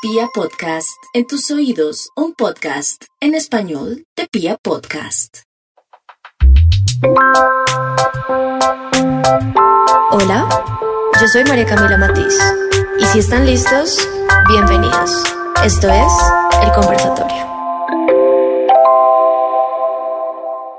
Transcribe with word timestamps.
Pia 0.00 0.28
Podcast, 0.32 1.02
en 1.12 1.26
tus 1.26 1.50
oídos, 1.50 2.10
un 2.14 2.32
podcast 2.32 3.02
en 3.20 3.34
español 3.34 4.04
de 4.16 4.28
Pia 4.30 4.56
Podcast. 4.62 5.38
Hola, 10.12 10.48
yo 11.20 11.26
soy 11.26 11.42
María 11.42 11.66
Camila 11.66 11.98
Matiz 11.98 12.38
y 13.00 13.06
si 13.06 13.18
están 13.18 13.44
listos, 13.44 14.08
bienvenidos. 14.48 15.24
Esto 15.64 15.88
es 15.90 16.12
El 16.62 16.70
Conversatorio. 16.70 17.48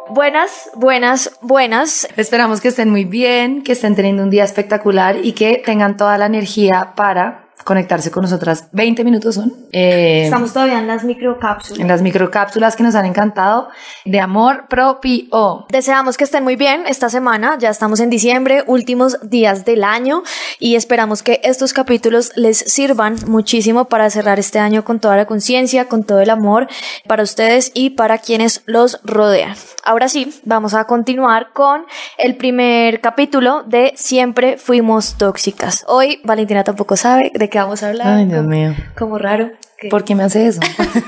Buenas, 0.08 0.70
buenas, 0.76 1.32
buenas. 1.42 2.08
Esperamos 2.16 2.62
que 2.62 2.70
estén 2.70 2.90
muy 2.90 3.04
bien, 3.04 3.64
que 3.64 3.74
estén 3.74 3.98
teniendo 3.98 4.24
un 4.24 4.30
día 4.30 4.46
espectacular 4.46 5.18
y 5.22 5.34
que 5.34 5.62
tengan 5.66 5.98
toda 5.98 6.18
la 6.18 6.28
energía 6.28 6.94
para 6.96 7.49
conectarse 7.64 8.12
con 8.12 8.24
nosotras. 8.24 8.68
20 8.72 9.04
minutos 9.04 9.36
son. 9.36 9.54
Eh, 9.72 10.24
Estamos 10.26 10.54
todavía 10.54 10.80
en 10.80 10.88
las 10.88 11.04
microcápsulas. 11.04 11.80
En 11.80 11.88
las 11.88 12.02
microcápsulas 12.02 12.76
que 12.76 12.84
nos 12.84 12.96
han 12.96 13.06
encantado 13.06 13.70
de 14.06 14.20
amor 14.20 14.68
propio. 14.68 15.66
Deseamos 15.70 16.18
que 16.18 16.24
estén 16.24 16.44
muy 16.44 16.56
bien 16.56 16.84
esta 16.88 17.10
semana. 17.10 17.58
Ya 17.60 17.70
estamos 17.70 18.00
en 18.00 18.10
diciembre, 18.10 18.64
últimos 18.68 19.18
días 19.22 19.66
del 19.66 19.84
año 19.84 20.24
y 20.60 20.76
esperamos 20.76 21.24
que 21.24 21.42
estos 21.44 21.74
capítulos 21.74 22.32
les 22.36 22.58
sirvan 22.58 23.16
muchísimo 23.28 23.86
para 23.86 24.10
cerrar 24.10 24.40
este 24.40 24.60
año 24.60 24.84
con 24.84 25.00
toda 25.00 25.18
la 25.18 25.26
conciencia, 25.26 25.86
con 25.86 26.04
todo 26.04 26.20
el 26.22 26.30
amor 26.30 26.68
para 27.08 27.24
ustedes 27.24 27.72
y 27.74 27.92
para 27.92 28.18
quienes 28.18 28.64
los 28.66 29.00
rodean. 29.04 29.56
Ahora 29.84 30.10
sí, 30.10 30.34
vamos 30.46 30.74
a 30.74 30.86
continuar 30.86 31.52
con 31.54 31.86
el 32.18 32.36
primer 32.36 33.02
capítulo 33.02 33.64
de 33.64 33.94
Siempre 33.96 34.58
fuimos 34.58 35.18
tóxicas. 35.18 35.84
Hoy 35.88 36.22
Valentina 36.24 36.64
tampoco 36.64 36.96
sabe 36.96 37.32
de 37.34 37.49
qué 37.50 37.60
vamos 37.60 37.84
a 37.84 37.90
hablar. 37.90 38.08
Ay, 38.08 38.26
Dios 38.26 38.46
mío. 38.46 38.76
Como 38.98 39.18
raro. 39.18 39.52
¿Por 39.90 40.04
qué 40.04 40.14
me 40.14 40.24
hace 40.24 40.46
eso? 40.46 40.60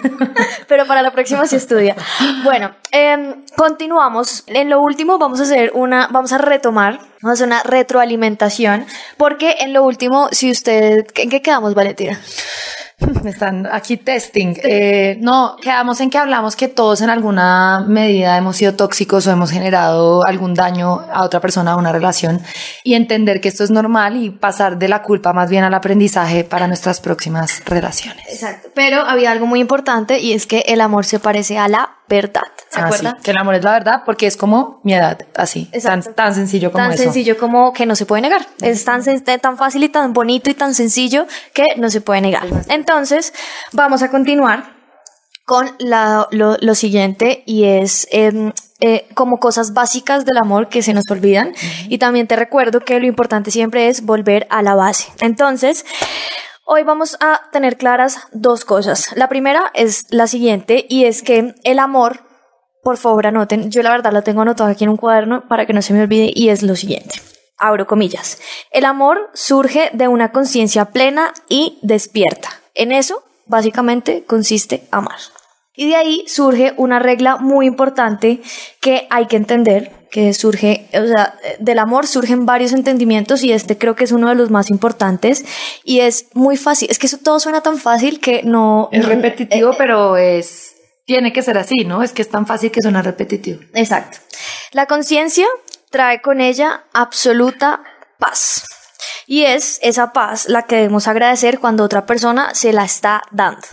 Pero 0.68 0.86
para 0.88 1.02
la 1.02 1.12
próxima 1.12 1.46
sí 1.46 1.58
estudia. 1.58 1.96
Bueno, 2.44 2.72
em, 2.92 3.44
continuamos. 3.58 4.46
En 4.48 4.70
lo 4.70 4.82
último 4.82 5.18
vamos 5.18 5.42
a 5.42 5.44
hacer 5.44 5.72
una, 5.74 6.08
vamos 6.10 6.32
a 6.32 6.38
retomar, 6.38 7.00
vamos 7.22 7.24
a 7.24 7.32
hacer 7.32 7.48
una 7.48 7.64
retroalimentación, 7.64 8.86
porque 9.18 9.58
en 9.60 9.74
lo 9.74 9.84
último, 9.84 10.30
si 10.32 10.50
usted, 10.50 11.06
¿en 11.16 11.30
qué 11.30 11.42
quedamos, 11.42 11.74
Valentina? 11.74 12.18
Me 13.24 13.30
están 13.30 13.68
aquí 13.72 13.98
testing. 13.98 14.56
Eh, 14.64 15.18
no, 15.20 15.56
quedamos 15.62 16.00
en 16.02 16.10
que 16.10 16.18
hablamos 16.18 16.56
que 16.56 16.68
todos 16.68 17.02
en 17.02 17.10
alguna 17.10 17.86
medida 17.88 18.38
hemos 18.38 18.58
sido 18.58 18.76
tóxicos 18.76 19.28
o 19.28 19.32
hemos 19.32 19.52
generado 19.52 20.26
algún 20.26 20.54
daño 20.54 21.02
a 21.12 21.24
otra 21.24 21.40
persona, 21.40 21.72
a 21.72 21.76
una 21.76 21.92
relación, 21.92 22.42
y 22.84 22.94
entender 22.94 23.42
que 23.42 23.50
esto 23.50 23.64
es 23.64 23.72
normal 23.72 24.18
y 24.18 24.30
pasar 24.30 24.78
de 24.78 24.88
la 24.88 25.02
culpa 25.02 25.34
más 25.34 25.50
bien 25.50 25.64
al 25.64 25.74
aprendizaje 25.74 26.44
para 26.44 26.68
nuestras 26.68 27.00
próximas 27.00 27.64
relaciones. 27.66 28.26
Exacto. 28.30 28.70
Pero 28.74 29.02
había 29.02 29.32
algo 29.32 29.46
muy 29.46 29.60
importante 29.60 30.20
y 30.20 30.34
es 30.34 30.48
que 30.48 30.64
el 30.68 30.82
amor 30.82 31.06
se 31.06 31.20
parece 31.20 31.58
a 31.58 31.68
la 31.68 31.98
verdad. 32.12 32.42
¿Se 32.70 32.80
ah, 32.80 32.86
acuerda? 32.86 33.18
que 33.24 33.32
el 33.32 33.38
amor 33.38 33.56
es 33.56 33.64
la 33.64 33.72
verdad 33.72 34.04
porque 34.06 34.28
es 34.28 34.36
como 34.36 34.82
mi 34.84 34.94
edad, 34.94 35.18
así. 35.36 35.70
Tan, 35.82 36.04
tan, 36.04 36.36
sencillo 36.36 36.72
como 36.72 36.84
tan 36.84 36.94
eso. 36.94 37.04
Tan 37.04 37.14
sencillo 37.14 37.38
como 37.38 37.72
que 37.72 37.86
no 37.86 37.96
se 37.96 38.06
puede 38.06 38.22
negar. 38.22 38.46
Es 38.62 38.84
tan, 38.84 39.02
tan 39.42 39.58
fácil 39.58 39.84
y 39.84 39.90
tan 39.90 40.12
bonito 40.12 40.50
y 40.50 40.54
tan 40.54 40.74
sencillo 40.74 41.26
que 41.54 41.76
no 41.78 41.90
se 41.90 42.02
puede 42.02 42.22
negar. 42.22 42.48
Entonces, 42.68 42.91
vamos 43.74 44.02
a 44.02 44.10
continuar 44.10 44.76
con 45.46 45.70
lo, 45.80 46.76
siguiente 46.76 47.44
y 47.46 47.66
es 47.66 48.08
em, 48.12 48.54
eh, 48.80 49.08
como 49.16 49.38
cosas 49.38 49.74
básicas 49.74 50.26
del 50.26 50.38
amor 50.38 50.70
que 50.70 50.82
se 50.82 50.94
nos 50.94 51.04
olvidan. 51.10 51.54
Y 51.90 51.98
también 51.98 52.28
te 52.28 52.36
recuerdo 52.36 52.80
que 52.82 53.00
lo 53.00 53.06
importante 53.06 53.52
siempre 53.52 53.90
es 53.90 54.06
volver 54.06 54.48
a 54.50 54.62
la 54.62 54.76
base. 54.76 55.12
Entonces, 55.20 55.86
Hoy 56.74 56.84
vamos 56.84 57.18
a 57.20 57.50
tener 57.52 57.76
claras 57.76 58.28
dos 58.32 58.64
cosas. 58.64 59.10
La 59.18 59.28
primera 59.28 59.72
es 59.74 60.06
la 60.10 60.26
siguiente 60.26 60.86
y 60.88 61.04
es 61.04 61.22
que 61.22 61.54
el 61.66 61.80
amor, 61.80 62.22
por 62.82 62.96
favor 62.96 63.28
anoten, 63.28 63.72
yo 63.72 63.84
la 63.84 63.90
verdad 63.90 64.14
la 64.14 64.22
tengo 64.22 64.44
anotado 64.44 64.70
aquí 64.70 64.86
en 64.86 64.92
un 64.92 64.96
cuaderno 64.96 65.50
para 65.50 65.66
que 65.66 65.74
no 65.74 65.82
se 65.82 65.94
me 65.94 66.02
olvide 66.02 66.32
y 66.34 66.48
es 66.48 66.64
lo 66.64 66.78
siguiente. 66.78 67.22
Abro 67.58 67.88
comillas. 67.88 68.40
El 68.72 68.86
amor 68.86 69.32
surge 69.34 69.90
de 69.92 70.08
una 70.08 70.32
conciencia 70.32 70.86
plena 70.86 71.34
y 71.50 71.78
despierta. 71.82 72.61
En 72.76 72.92
eso, 72.92 73.24
básicamente, 73.46 74.24
consiste 74.26 74.88
amar. 74.92 75.20
Y 75.76 75.88
de 75.88 75.96
ahí 75.96 76.24
surge 76.28 76.74
una 76.78 77.00
regla 77.00 77.38
muy 77.38 77.66
importante 77.66 78.42
que 78.82 79.08
hay 79.10 79.28
que 79.28 79.38
entender 79.38 80.02
que 80.12 80.34
surge, 80.34 80.88
o 80.94 81.08
sea, 81.08 81.36
del 81.60 81.80
amor 81.80 82.06
surgen 82.06 82.46
varios 82.46 82.74
entendimientos 82.74 83.44
y 83.44 83.54
este 83.54 83.78
creo 83.78 83.96
que 83.96 84.04
es 84.04 84.12
uno 84.12 84.28
de 84.28 84.36
los 84.36 84.52
más 84.52 84.70
importantes 84.70 85.46
y 85.86 86.02
es 86.02 86.26
muy 86.34 86.58
fácil, 86.58 86.90
es 86.92 87.00
que 87.00 87.08
eso 87.08 87.18
todo 87.18 87.40
suena 87.40 87.62
tan 87.62 87.78
fácil 87.78 88.20
que 88.20 88.44
no... 88.44 88.90
Es 88.92 89.06
repetitivo, 89.06 89.72
eh, 89.72 89.76
pero 89.78 90.18
es... 90.18 90.76
Tiene 91.06 91.32
que 91.32 91.42
ser 91.42 91.58
así, 91.58 91.86
¿no? 91.86 92.04
Es 92.04 92.12
que 92.12 92.22
es 92.22 92.30
tan 92.30 92.46
fácil 92.46 92.72
que 92.72 92.82
suena 92.82 93.02
repetitivo. 93.02 93.62
Exacto. 93.74 94.18
La 94.74 94.86
conciencia 94.86 95.48
trae 95.90 96.22
con 96.22 96.42
ella 96.42 96.84
absoluta 96.94 97.82
paz. 98.20 98.66
Y 99.28 99.44
es 99.44 99.80
esa 99.82 100.14
paz 100.14 100.48
la 100.48 100.64
que 100.64 100.76
debemos 100.76 101.08
agradecer 101.08 101.60
cuando 101.60 101.84
otra 101.84 102.06
persona 102.06 102.54
se 102.54 102.74
la 102.74 102.86
está 102.86 103.22
dando. 103.32 103.68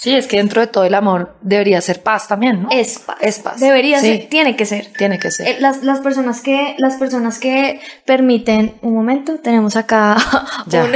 Sí, 0.00 0.14
es 0.14 0.28
que 0.28 0.36
dentro 0.36 0.60
de 0.60 0.68
todo 0.68 0.84
el 0.84 0.94
amor 0.94 1.34
debería 1.40 1.80
ser 1.80 2.02
paz 2.02 2.28
también, 2.28 2.62
¿no? 2.62 2.68
Es 2.70 3.00
paz. 3.00 3.16
Es 3.20 3.40
paz. 3.40 3.58
Debería 3.58 4.00
ser, 4.00 4.28
tiene 4.28 4.54
que 4.54 4.64
ser. 4.64 4.92
Tiene 4.96 5.18
que 5.18 5.32
ser. 5.32 5.48
Eh, 5.48 5.56
las, 5.58 5.82
las, 5.82 5.98
personas 5.98 6.40
que, 6.40 6.76
las 6.78 6.94
personas 6.94 7.40
que 7.40 7.80
permiten, 8.04 8.76
un 8.80 8.94
momento, 8.94 9.38
tenemos 9.40 9.74
acá 9.74 10.16
ya. 10.66 10.86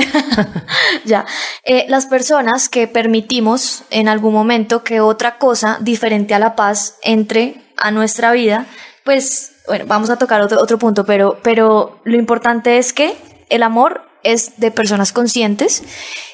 ya. 1.05 1.27
Eh, 1.65 1.87
las 1.89 2.07
personas 2.07 2.69
que 2.69 2.87
permitimos 2.87 3.83
en 3.91 4.09
algún 4.09 4.33
momento 4.33 4.85
que 4.85 5.01
otra 5.01 5.37
cosa 5.37 5.79
diferente 5.81 6.35
a 6.35 6.39
la 6.39 6.55
paz 6.55 6.97
entre 7.03 7.61
a 7.77 7.91
nuestra 7.91 8.31
vida, 8.31 8.67
pues, 9.05 9.53
bueno, 9.67 9.85
vamos 9.89 10.11
a 10.11 10.17
tocar 10.17 10.41
otro, 10.43 10.61
otro 10.61 10.79
punto, 10.79 11.05
pero, 11.05 11.41
pero 11.43 12.01
lo 12.05 12.17
importante 12.17 12.79
es 12.79 12.93
que 12.93 13.17
el 13.53 13.63
amor 13.63 14.03
es 14.23 14.59
de 14.59 14.71
personas 14.71 15.13
conscientes 15.13 15.83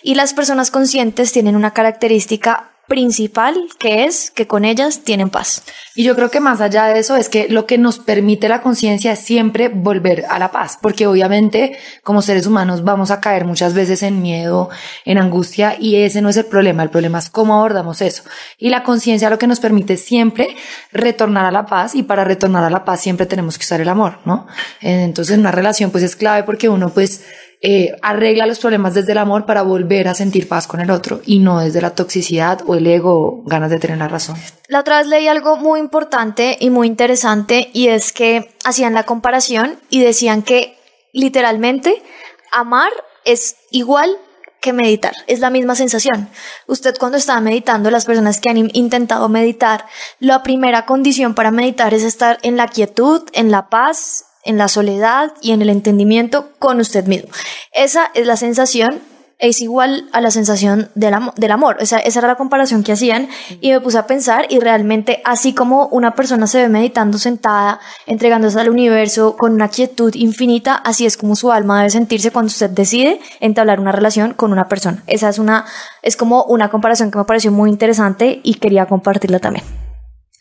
y 0.02 0.14
las 0.14 0.34
personas 0.34 0.70
conscientes 0.70 1.32
tienen 1.32 1.56
una 1.56 1.72
característica 1.72 2.70
principal 2.88 3.68
que 3.78 4.04
es 4.04 4.30
que 4.30 4.46
con 4.46 4.64
ellas 4.64 5.02
tienen 5.04 5.28
paz. 5.28 5.62
Y 5.94 6.04
yo 6.04 6.16
creo 6.16 6.30
que 6.30 6.40
más 6.40 6.60
allá 6.60 6.86
de 6.86 6.98
eso 6.98 7.16
es 7.16 7.28
que 7.28 7.48
lo 7.48 7.66
que 7.66 7.76
nos 7.76 7.98
permite 7.98 8.48
la 8.48 8.62
conciencia 8.62 9.12
es 9.12 9.20
siempre 9.20 9.68
volver 9.68 10.24
a 10.28 10.38
la 10.38 10.50
paz, 10.50 10.78
porque 10.80 11.06
obviamente 11.06 11.78
como 12.02 12.22
seres 12.22 12.46
humanos 12.46 12.84
vamos 12.84 13.10
a 13.10 13.20
caer 13.20 13.44
muchas 13.44 13.74
veces 13.74 14.02
en 14.02 14.22
miedo, 14.22 14.70
en 15.04 15.18
angustia 15.18 15.76
y 15.78 15.96
ese 15.96 16.22
no 16.22 16.30
es 16.30 16.38
el 16.38 16.46
problema, 16.46 16.82
el 16.82 16.90
problema 16.90 17.18
es 17.18 17.28
cómo 17.28 17.58
abordamos 17.58 18.00
eso. 18.00 18.22
Y 18.56 18.70
la 18.70 18.82
conciencia 18.82 19.28
lo 19.28 19.38
que 19.38 19.46
nos 19.46 19.60
permite 19.60 19.98
siempre 19.98 20.56
retornar 20.90 21.44
a 21.44 21.50
la 21.50 21.66
paz 21.66 21.94
y 21.94 22.02
para 22.02 22.24
retornar 22.24 22.64
a 22.64 22.70
la 22.70 22.84
paz 22.84 23.02
siempre 23.02 23.26
tenemos 23.26 23.58
que 23.58 23.64
usar 23.64 23.82
el 23.82 23.88
amor, 23.90 24.18
¿no? 24.24 24.46
Entonces 24.80 25.36
una 25.36 25.52
relación 25.52 25.90
pues 25.90 26.04
es 26.04 26.16
clave 26.16 26.42
porque 26.44 26.70
uno 26.70 26.88
pues 26.88 27.22
eh, 27.60 27.96
arregla 28.02 28.46
los 28.46 28.60
problemas 28.60 28.94
desde 28.94 29.12
el 29.12 29.18
amor 29.18 29.44
para 29.44 29.62
volver 29.62 30.06
a 30.06 30.14
sentir 30.14 30.46
paz 30.46 30.68
con 30.68 30.80
el 30.80 30.90
otro 30.90 31.20
y 31.26 31.40
no 31.40 31.58
desde 31.58 31.80
la 31.80 31.90
toxicidad 31.90 32.60
o 32.66 32.76
el 32.76 32.86
ego 32.86 33.42
ganas 33.46 33.70
de 33.70 33.80
tener 33.80 33.98
la 33.98 34.06
razón. 34.06 34.36
La 34.68 34.80
otra 34.80 34.98
vez 34.98 35.08
leí 35.08 35.26
algo 35.26 35.56
muy 35.56 35.80
importante 35.80 36.56
y 36.60 36.70
muy 36.70 36.86
interesante 36.86 37.70
y 37.72 37.88
es 37.88 38.12
que 38.12 38.54
hacían 38.64 38.94
la 38.94 39.02
comparación 39.02 39.78
y 39.90 40.02
decían 40.02 40.42
que 40.42 40.78
literalmente 41.12 42.00
amar 42.52 42.92
es 43.24 43.56
igual 43.70 44.16
que 44.60 44.72
meditar, 44.72 45.14
es 45.26 45.40
la 45.40 45.50
misma 45.50 45.74
sensación. 45.74 46.28
Usted 46.66 46.96
cuando 46.98 47.18
está 47.18 47.40
meditando, 47.40 47.90
las 47.90 48.04
personas 48.04 48.40
que 48.40 48.50
han 48.50 48.70
intentado 48.72 49.28
meditar, 49.28 49.86
la 50.18 50.42
primera 50.42 50.86
condición 50.86 51.34
para 51.34 51.50
meditar 51.50 51.94
es 51.94 52.02
estar 52.02 52.38
en 52.42 52.56
la 52.56 52.68
quietud, 52.68 53.22
en 53.32 53.50
la 53.50 53.68
paz, 53.68 54.26
en 54.44 54.58
la 54.58 54.68
soledad 54.68 55.32
y 55.42 55.52
en 55.52 55.62
el 55.62 55.70
entendimiento 55.70 56.50
con 56.58 56.80
usted 56.80 57.06
mismo. 57.06 57.30
Esa 57.72 58.10
es 58.14 58.26
la 58.26 58.36
sensación 58.36 59.00
es 59.38 59.60
igual 59.60 60.08
a 60.12 60.20
la 60.20 60.30
sensación 60.30 60.90
del, 60.94 61.14
amor. 61.52 61.76
Esa 61.80 62.00
era 62.00 62.26
la 62.26 62.34
comparación 62.34 62.82
que 62.82 62.92
hacían 62.92 63.28
y 63.60 63.70
me 63.70 63.80
puse 63.80 63.98
a 63.98 64.06
pensar 64.06 64.46
y 64.48 64.58
realmente 64.58 65.22
así 65.24 65.54
como 65.54 65.86
una 65.86 66.14
persona 66.14 66.46
se 66.46 66.62
ve 66.62 66.68
meditando 66.68 67.18
sentada, 67.18 67.78
entregándose 68.06 68.58
al 68.58 68.68
universo 68.68 69.36
con 69.36 69.52
una 69.52 69.68
quietud 69.68 70.12
infinita, 70.14 70.74
así 70.74 71.06
es 71.06 71.16
como 71.16 71.36
su 71.36 71.52
alma 71.52 71.78
debe 71.78 71.90
sentirse 71.90 72.32
cuando 72.32 72.48
usted 72.48 72.70
decide 72.70 73.20
entablar 73.40 73.80
una 73.80 73.92
relación 73.92 74.34
con 74.34 74.52
una 74.52 74.68
persona. 74.68 75.02
Esa 75.06 75.28
es 75.28 75.38
una, 75.38 75.64
es 76.02 76.16
como 76.16 76.42
una 76.44 76.68
comparación 76.68 77.10
que 77.10 77.18
me 77.18 77.24
pareció 77.24 77.52
muy 77.52 77.70
interesante 77.70 78.40
y 78.42 78.54
quería 78.54 78.86
compartirla 78.86 79.38
también. 79.38 79.87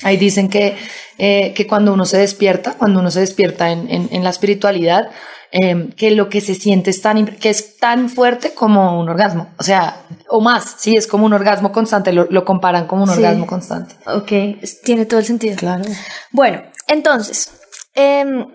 Ahí 0.03 0.17
dicen 0.17 0.47
que, 0.47 0.77
eh, 1.17 1.53
que 1.55 1.65
cuando 1.65 1.91
uno 1.93 2.05
se 2.05 2.17
despierta, 2.17 2.75
cuando 2.77 2.99
uno 2.99 3.09
se 3.09 3.19
despierta 3.21 3.71
en, 3.71 3.87
en, 3.89 4.23
la 4.23 4.29
espiritualidad, 4.29 5.09
em, 5.51 5.91
que 5.91 6.11
lo 6.11 6.29
que 6.29 6.39
se 6.39 6.53
siente 6.53 6.91
es 6.91 7.01
tan, 7.01 7.25
que 7.25 7.49
es 7.49 7.77
tan 7.77 8.09
fuerte 8.09 8.53
como 8.53 8.99
un 8.99 9.09
orgasmo, 9.09 9.49
o 9.57 9.63
sea, 9.63 10.03
o 10.29 10.39
más, 10.39 10.75
sí, 10.77 10.95
es 10.95 11.07
como 11.07 11.25
un 11.25 11.33
orgasmo 11.33 11.71
constante, 11.71 12.13
lo, 12.13 12.27
lo 12.29 12.45
comparan 12.45 12.85
como 12.85 13.03
un 13.03 13.09
orgasmo 13.09 13.47
constante. 13.47 13.95
Ok, 14.05 14.61
tiene 14.83 15.05
todo 15.07 15.19
el 15.19 15.25
sentido. 15.25 15.55
Claro. 15.55 15.83
Bueno, 16.31 16.61
entonces, 16.87 17.49
em, 17.95 18.45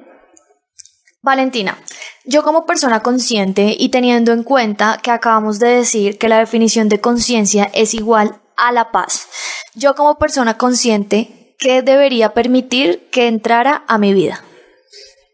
Valentina, 1.23 1.77
yo 2.25 2.45
como 2.45 2.67
persona 2.67 3.03
consciente 3.03 3.75
y 3.77 3.89
teniendo 3.89 4.33
en 4.33 4.45
cuenta 4.45 5.01
que 5.03 5.11
acabamos 5.11 5.59
de 5.59 5.69
decir 5.69 6.19
que 6.19 6.29
la 6.29 6.39
definición 6.39 6.89
de 6.89 7.01
conciencia 7.01 7.69
es 7.75 7.95
igual 7.95 8.42
a 8.57 8.73
la 8.73 8.91
paz, 8.91 9.29
yo 9.75 9.95
como 9.95 10.19
persona 10.19 10.59
consciente, 10.59 11.55
¿qué 11.59 11.83
debería 11.83 12.35
permitir 12.35 13.09
que 13.11 13.29
entrara 13.29 13.85
a 13.89 13.99
mi 13.99 14.13
vida? 14.13 14.43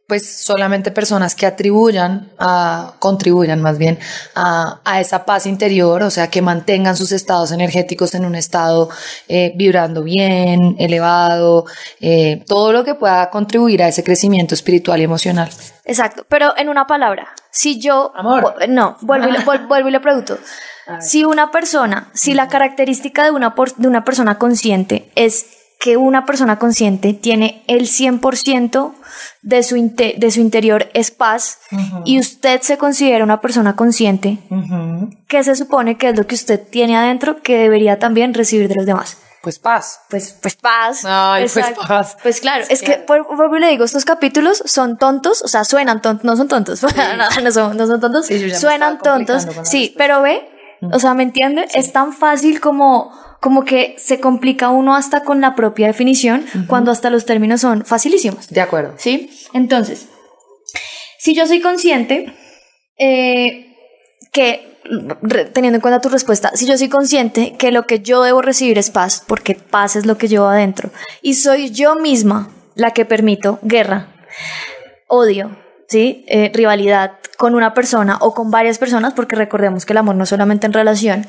pues 0.08 0.26
solamente 0.26 0.90
personas 0.90 1.34
que 1.34 1.44
atribuyan, 1.44 2.32
a, 2.38 2.94
contribuyan 2.98 3.60
más 3.60 3.76
bien 3.76 3.98
a, 4.34 4.80
a, 4.82 5.02
esa 5.02 5.26
paz 5.26 5.44
interior, 5.44 6.02
o 6.02 6.08
sea, 6.08 6.30
que 6.30 6.40
mantengan 6.40 6.96
sus 6.96 7.12
estados 7.12 7.52
energéticos 7.52 8.14
en 8.14 8.24
un 8.24 8.34
estado 8.34 8.88
eh, 9.28 9.52
vibrando 9.54 10.02
bien, 10.02 10.76
elevado, 10.78 11.66
eh, 12.00 12.42
todo 12.48 12.72
lo 12.72 12.84
que 12.84 12.94
pueda 12.94 13.28
contribuir 13.28 13.82
a 13.82 13.88
ese 13.88 14.02
crecimiento 14.02 14.54
espiritual 14.54 14.98
y 15.02 15.04
emocional. 15.04 15.50
Exacto, 15.84 16.24
pero 16.26 16.54
en 16.56 16.70
una 16.70 16.86
palabra, 16.86 17.28
si 17.50 17.78
yo... 17.78 18.10
Amor. 18.16 18.66
No, 18.66 18.96
vuelvo 19.02 19.28
y 19.28 19.32
le, 19.32 19.38
vuelvo 19.44 19.88
y 19.88 19.92
le 19.92 20.00
pregunto. 20.00 20.38
Si 21.00 21.24
una 21.24 21.50
persona, 21.50 22.10
si 22.14 22.34
la 22.34 22.48
característica 22.48 23.24
de 23.24 23.30
una, 23.30 23.54
de 23.76 23.88
una 23.88 24.04
persona 24.04 24.38
consciente 24.38 25.10
es 25.14 25.46
que 25.78 25.96
una 25.96 26.26
persona 26.26 26.58
consciente 26.58 27.14
tiene 27.14 27.62
el 27.68 27.82
100% 27.82 28.94
de 29.42 29.62
su, 29.62 29.76
de 29.76 30.30
su 30.30 30.40
interior 30.40 30.90
es 30.92 31.10
paz 31.10 31.58
y 32.04 32.18
usted 32.18 32.60
se 32.62 32.78
considera 32.78 33.22
una 33.22 33.40
persona 33.40 33.76
consciente, 33.76 34.38
¿qué 35.28 35.44
se 35.44 35.54
supone 35.54 35.96
que 35.96 36.08
es 36.08 36.16
lo 36.16 36.26
que 36.26 36.34
usted 36.34 36.60
tiene 36.68 36.96
adentro 36.96 37.42
que 37.42 37.58
debería 37.58 37.98
también 37.98 38.34
recibir 38.34 38.68
de 38.68 38.74
los 38.74 38.86
demás? 38.86 39.18
Pues 39.40 39.60
paz. 39.60 40.00
Pues, 40.10 40.36
pues 40.42 40.56
paz. 40.56 41.04
Ay, 41.04 41.46
pues 41.52 41.66
paz. 41.86 42.16
Pues 42.22 42.40
claro, 42.40 42.64
es 42.68 42.82
que, 42.82 42.94
por, 42.94 43.24
por, 43.26 43.60
le 43.60 43.68
digo, 43.68 43.84
estos 43.84 44.04
capítulos 44.04 44.62
son 44.66 44.98
tontos, 44.98 45.42
o 45.42 45.48
sea, 45.48 45.64
suenan 45.64 46.02
tontos, 46.02 46.24
no 46.24 46.36
son 46.36 46.48
tontos, 46.48 46.82
no, 46.82 47.40
no, 47.42 47.52
son, 47.52 47.76
no 47.76 47.86
son 47.86 48.00
tontos, 48.00 48.26
suenan 48.58 48.98
tontos, 48.98 49.46
sí, 49.62 49.94
pero 49.96 50.22
ve, 50.22 50.57
o 50.80 50.98
sea, 50.98 51.14
¿me 51.14 51.22
entiende? 51.22 51.66
Es 51.74 51.92
tan 51.92 52.12
fácil 52.12 52.60
como 52.60 53.12
como 53.40 53.64
que 53.64 53.94
se 53.98 54.20
complica 54.20 54.70
uno 54.70 54.96
hasta 54.96 55.22
con 55.22 55.40
la 55.40 55.54
propia 55.54 55.86
definición 55.86 56.44
cuando 56.66 56.90
hasta 56.90 57.10
los 57.10 57.24
términos 57.24 57.60
son 57.60 57.84
facilísimos. 57.84 58.48
De 58.48 58.60
acuerdo. 58.60 58.94
¿Sí? 58.96 59.30
Entonces, 59.52 60.08
si 61.18 61.34
yo 61.34 61.46
soy 61.46 61.60
consciente 61.60 62.34
eh, 62.96 63.76
que, 64.32 64.80
teniendo 65.52 65.76
en 65.76 65.80
cuenta 65.80 66.00
tu 66.00 66.08
respuesta, 66.08 66.50
si 66.54 66.66
yo 66.66 66.76
soy 66.76 66.88
consciente 66.88 67.54
que 67.56 67.70
lo 67.70 67.86
que 67.86 68.00
yo 68.00 68.22
debo 68.22 68.42
recibir 68.42 68.78
es 68.78 68.90
paz, 68.90 69.22
porque 69.26 69.54
paz 69.54 69.94
es 69.94 70.04
lo 70.04 70.18
que 70.18 70.28
llevo 70.28 70.46
adentro, 70.46 70.90
y 71.22 71.34
soy 71.34 71.70
yo 71.70 71.94
misma 71.94 72.50
la 72.74 72.92
que 72.92 73.04
permito 73.04 73.60
guerra, 73.62 74.14
odio, 75.06 75.56
¿sí? 75.88 76.24
Eh, 76.28 76.50
rivalidad 76.54 77.12
con 77.36 77.54
una 77.54 77.74
persona 77.74 78.18
o 78.20 78.34
con 78.34 78.50
varias 78.50 78.78
personas, 78.78 79.14
porque 79.14 79.36
recordemos 79.36 79.86
que 79.86 79.92
el 79.92 79.98
amor 79.98 80.16
no 80.16 80.24
es 80.24 80.30
solamente 80.30 80.66
en 80.66 80.72
relación, 80.72 81.26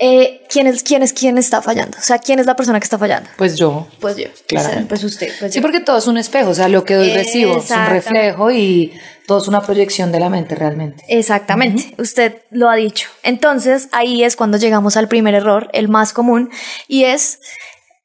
eh, 0.00 0.42
¿quién, 0.48 0.68
es, 0.68 0.84
¿quién 0.84 1.02
es 1.02 1.12
quién 1.12 1.38
está 1.38 1.60
fallando? 1.60 1.98
O 1.98 2.02
sea, 2.02 2.18
¿quién 2.18 2.38
es 2.38 2.46
la 2.46 2.54
persona 2.54 2.78
que 2.78 2.84
está 2.84 2.98
fallando? 2.98 3.28
Pues 3.36 3.56
yo. 3.56 3.88
Pues 4.00 4.16
yo. 4.16 4.28
Claro. 4.46 4.86
Pues 4.88 5.02
usted. 5.02 5.32
Pues 5.40 5.52
sí, 5.52 5.60
porque 5.60 5.80
todo 5.80 5.98
es 5.98 6.06
un 6.06 6.18
espejo, 6.18 6.50
o 6.50 6.54
sea, 6.54 6.68
lo 6.68 6.84
que 6.84 6.94
doy 6.94 7.12
recibo 7.12 7.58
es 7.58 7.70
un 7.70 7.86
reflejo 7.86 8.50
y 8.52 8.92
todo 9.26 9.38
es 9.38 9.48
una 9.48 9.60
proyección 9.60 10.12
de 10.12 10.20
la 10.20 10.30
mente 10.30 10.54
realmente. 10.54 11.04
Exactamente, 11.08 11.94
usted 11.98 12.42
lo 12.50 12.70
ha 12.70 12.76
dicho. 12.76 13.08
Entonces, 13.24 13.88
ahí 13.92 14.22
es 14.22 14.36
cuando 14.36 14.56
llegamos 14.56 14.96
al 14.96 15.08
primer 15.08 15.34
error, 15.34 15.68
el 15.72 15.88
más 15.88 16.12
común, 16.12 16.50
y 16.86 17.04
es 17.04 17.40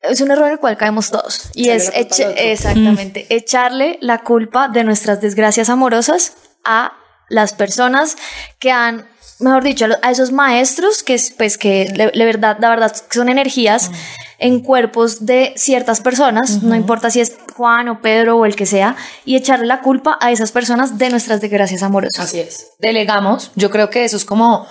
es 0.03 0.21
un 0.21 0.31
error 0.31 0.47
en 0.47 0.53
el 0.53 0.59
cual 0.59 0.77
caemos 0.77 1.09
todos. 1.09 1.49
Y 1.53 1.69
es 1.69 1.91
exactamente 1.95 3.25
echarle 3.29 3.97
la 4.01 4.19
culpa 4.19 4.67
de 4.67 4.83
nuestras 4.83 5.21
desgracias 5.21 5.69
amorosas 5.69 6.33
a 6.63 6.93
las 7.29 7.53
personas 7.53 8.17
que 8.59 8.71
han 8.71 9.07
mejor 9.39 9.63
dicho, 9.63 9.85
a 10.01 10.11
esos 10.11 10.31
maestros 10.31 11.03
que, 11.03 11.19
pues, 11.37 11.57
que 11.57 11.91
la 11.95 12.25
verdad, 12.25 12.57
la 12.59 12.69
verdad 12.69 12.95
son 13.09 13.29
energías 13.29 13.91
en 14.39 14.61
cuerpos 14.61 15.25
de 15.25 15.53
ciertas 15.55 16.01
personas, 16.01 16.63
no 16.63 16.75
importa 16.75 17.09
si 17.09 17.21
es 17.21 17.35
Juan 17.55 17.87
o 17.89 18.01
Pedro 18.01 18.37
o 18.37 18.45
el 18.45 18.55
que 18.55 18.65
sea, 18.65 18.95
y 19.25 19.35
echarle 19.35 19.65
la 19.65 19.81
culpa 19.81 20.17
a 20.21 20.31
esas 20.31 20.51
personas 20.51 20.97
de 20.97 21.09
nuestras 21.09 21.41
desgracias 21.41 21.83
amorosas. 21.83 22.25
Así 22.25 22.39
es. 22.39 22.67
Delegamos, 22.79 23.51
yo 23.55 23.69
creo 23.69 23.89
que 23.89 24.05
eso 24.05 24.17
es 24.17 24.25
como 24.25 24.67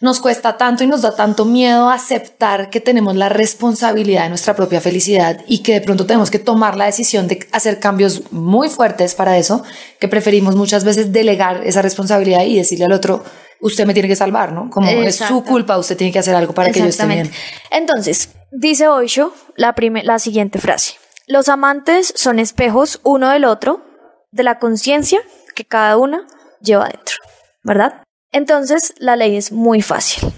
nos 0.00 0.20
cuesta 0.20 0.58
tanto 0.58 0.84
y 0.84 0.86
nos 0.86 1.02
da 1.02 1.14
tanto 1.14 1.44
miedo 1.46 1.88
aceptar 1.88 2.68
que 2.68 2.80
tenemos 2.80 3.16
la 3.16 3.30
responsabilidad 3.30 4.24
de 4.24 4.28
nuestra 4.28 4.54
propia 4.54 4.80
felicidad 4.80 5.40
y 5.46 5.62
que 5.62 5.74
de 5.74 5.80
pronto 5.80 6.04
tenemos 6.04 6.30
que 6.30 6.38
tomar 6.38 6.76
la 6.76 6.84
decisión 6.84 7.28
de 7.28 7.46
hacer 7.52 7.80
cambios 7.80 8.30
muy 8.30 8.68
fuertes 8.68 9.14
para 9.14 9.38
eso, 9.38 9.64
que 9.98 10.08
preferimos 10.08 10.54
muchas 10.54 10.84
veces 10.84 11.12
delegar 11.12 11.62
esa 11.64 11.80
responsabilidad 11.80 12.44
y 12.44 12.56
decirle 12.56 12.84
al 12.84 12.92
otro, 12.92 13.24
usted 13.60 13.86
me 13.86 13.94
tiene 13.94 14.08
que 14.08 14.16
salvar, 14.16 14.52
¿no? 14.52 14.68
Como 14.68 14.88
es 14.88 15.16
su 15.16 15.42
culpa, 15.44 15.78
usted 15.78 15.96
tiene 15.96 16.12
que 16.12 16.18
hacer 16.18 16.34
algo 16.34 16.52
para 16.52 16.70
que 16.70 16.80
yo 16.80 16.86
esté 16.86 17.06
bien. 17.06 17.30
Entonces, 17.70 18.30
dice 18.52 18.88
Osho 18.88 19.32
la, 19.56 19.74
la 20.04 20.18
siguiente 20.18 20.58
frase. 20.58 20.94
Los 21.26 21.48
amantes 21.48 22.12
son 22.16 22.38
espejos 22.38 23.00
uno 23.02 23.30
del 23.30 23.46
otro, 23.46 23.82
de 24.30 24.42
la 24.42 24.58
conciencia 24.58 25.20
que 25.54 25.64
cada 25.64 25.96
una 25.96 26.26
lleva 26.60 26.88
dentro, 26.88 27.16
¿verdad? 27.64 28.02
Entonces, 28.36 28.92
la 28.98 29.16
ley 29.16 29.34
es 29.34 29.50
muy 29.50 29.80
fácil. 29.80 30.30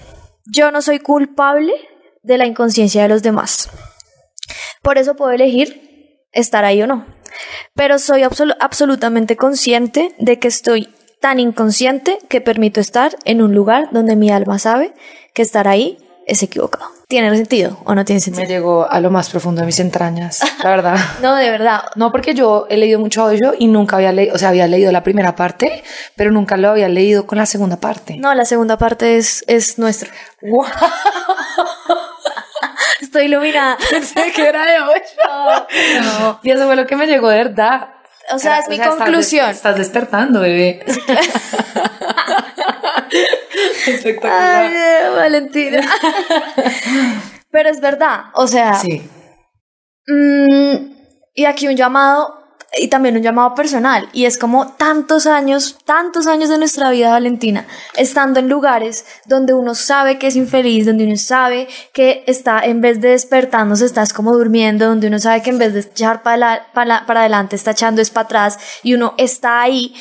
Yo 0.46 0.70
no 0.70 0.82
soy 0.82 1.00
culpable 1.00 1.72
de 2.22 2.38
la 2.38 2.46
inconsciencia 2.46 3.02
de 3.02 3.08
los 3.08 3.24
demás. 3.24 3.68
Por 4.82 4.98
eso 4.98 5.16
puedo 5.16 5.32
elegir 5.32 6.22
estar 6.30 6.64
ahí 6.64 6.80
o 6.80 6.86
no. 6.86 7.06
Pero 7.74 7.98
soy 7.98 8.22
absolutamente 8.22 9.36
consciente 9.36 10.14
de 10.20 10.38
que 10.38 10.46
estoy 10.46 10.94
tan 11.20 11.40
inconsciente 11.40 12.20
que 12.28 12.40
permito 12.40 12.78
estar 12.78 13.16
en 13.24 13.42
un 13.42 13.52
lugar 13.52 13.88
donde 13.90 14.14
mi 14.14 14.30
alma 14.30 14.60
sabe 14.60 14.94
que 15.34 15.42
estar 15.42 15.66
ahí 15.66 15.98
es 16.28 16.42
equivocado. 16.42 16.90
¿Tiene 17.08 17.34
sentido 17.34 17.78
o 17.84 17.94
no 17.94 18.04
tiene 18.04 18.20
sentido? 18.20 18.46
Me 18.46 18.48
llegó 18.48 18.88
a 18.88 19.00
lo 19.00 19.10
más 19.10 19.30
profundo 19.30 19.62
de 19.62 19.66
mis 19.66 19.80
entrañas, 19.80 20.40
la 20.62 20.70
verdad. 20.70 20.98
no, 21.22 21.34
de 21.34 21.50
verdad. 21.50 21.84
No, 21.96 22.12
porque 22.12 22.34
yo 22.34 22.66
he 22.68 22.76
leído 22.76 23.00
mucho 23.00 23.24
hoyo 23.24 23.54
y 23.58 23.66
nunca 23.66 23.96
había 23.96 24.12
leído, 24.12 24.34
o 24.34 24.38
sea, 24.38 24.50
había 24.50 24.66
leído 24.66 24.92
la 24.92 25.02
primera 25.02 25.34
parte, 25.34 25.82
pero 26.16 26.30
nunca 26.30 26.58
lo 26.58 26.68
había 26.68 26.88
leído 26.88 27.26
con 27.26 27.38
la 27.38 27.46
segunda 27.46 27.78
parte. 27.78 28.18
No, 28.18 28.34
la 28.34 28.44
segunda 28.44 28.76
parte 28.76 29.16
es, 29.16 29.42
es 29.48 29.78
nuestra. 29.78 30.10
Estoy 33.00 33.24
iluminada. 33.24 33.78
Pensé 33.90 34.32
que 34.32 34.46
era 34.46 34.66
de 34.66 34.80
hoyo. 34.80 35.00
no. 36.02 36.40
Y 36.42 36.50
eso 36.50 36.66
fue 36.66 36.76
lo 36.76 36.86
que 36.86 36.94
me 36.94 37.06
llegó 37.06 37.30
de 37.30 37.38
verdad. 37.38 37.88
O 38.30 38.38
sea, 38.38 38.58
es 38.58 38.68
mi 38.68 38.78
conclusión. 38.78 39.48
Estás, 39.48 39.76
despertando, 39.76 40.40
bebé. 40.40 40.84
Espectacular. 43.88 44.72
Ay, 44.72 45.14
Valentina. 45.14 45.80
Pero 47.50 47.68
es 47.68 47.80
verdad, 47.80 48.24
o 48.34 48.46
sea. 48.46 48.74
Sí. 48.74 49.08
Mmm, 50.06 50.92
y 51.34 51.44
aquí 51.44 51.68
un 51.68 51.76
llamado 51.76 52.38
y 52.76 52.88
también 52.88 53.16
un 53.16 53.22
llamado 53.22 53.54
personal. 53.54 54.08
Y 54.12 54.26
es 54.26 54.36
como 54.36 54.72
tantos 54.72 55.26
años, 55.26 55.78
tantos 55.84 56.26
años 56.26 56.48
de 56.48 56.58
nuestra 56.58 56.90
vida, 56.90 57.10
Valentina, 57.10 57.66
estando 57.96 58.40
en 58.40 58.48
lugares 58.48 59.06
donde 59.24 59.54
uno 59.54 59.74
sabe 59.74 60.18
que 60.18 60.26
es 60.26 60.36
infeliz, 60.36 60.86
donde 60.86 61.04
uno 61.04 61.16
sabe 61.16 61.68
que 61.92 62.24
está, 62.26 62.60
en 62.60 62.80
vez 62.80 63.00
de 63.00 63.10
despertándose, 63.10 63.86
estás 63.86 64.12
como 64.12 64.32
durmiendo, 64.32 64.86
donde 64.86 65.06
uno 65.06 65.18
sabe 65.18 65.42
que 65.42 65.50
en 65.50 65.58
vez 65.58 65.72
de 65.74 65.80
echar 65.80 66.22
para, 66.22 66.68
para, 66.74 67.06
para 67.06 67.20
adelante, 67.20 67.56
está 67.56 67.70
echando 67.70 68.02
es 68.02 68.10
para 68.10 68.26
atrás 68.26 68.58
y 68.82 68.94
uno 68.94 69.14
está 69.16 69.62
ahí. 69.62 69.94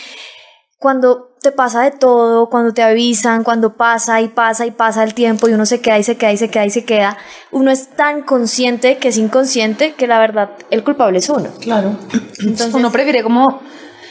Cuando 0.78 1.27
te 1.48 1.54
pasa 1.54 1.84
de 1.84 1.92
todo, 1.92 2.50
cuando 2.50 2.74
te 2.74 2.84
avisan, 2.84 3.46
cuando 3.46 3.72
pasa 3.72 4.20
y 4.20 4.28
pasa 4.28 4.66
y 4.66 4.72
pasa 4.72 5.02
el 5.06 5.14
tiempo 5.14 5.48
y 5.48 5.54
uno 5.54 5.66
se 5.66 5.80
queda 5.80 5.98
y 5.98 6.04
se 6.04 6.18
queda 6.18 6.34
y 6.34 6.38
se 6.38 6.50
queda 6.50 6.66
y 6.66 6.70
se 6.70 6.84
queda, 6.84 7.18
uno 7.52 7.72
es 7.72 7.88
tan 7.92 8.22
consciente 8.22 8.98
que 8.98 9.08
es 9.08 9.18
inconsciente 9.18 9.94
que 9.94 10.08
la 10.08 10.20
verdad 10.20 10.50
el 10.72 10.84
culpable 10.84 11.20
es 11.20 11.30
uno. 11.30 11.48
Claro. 11.62 11.96
Entonces 12.40 12.74
uno 12.74 12.92
prefiere 12.92 13.24
como 13.24 13.62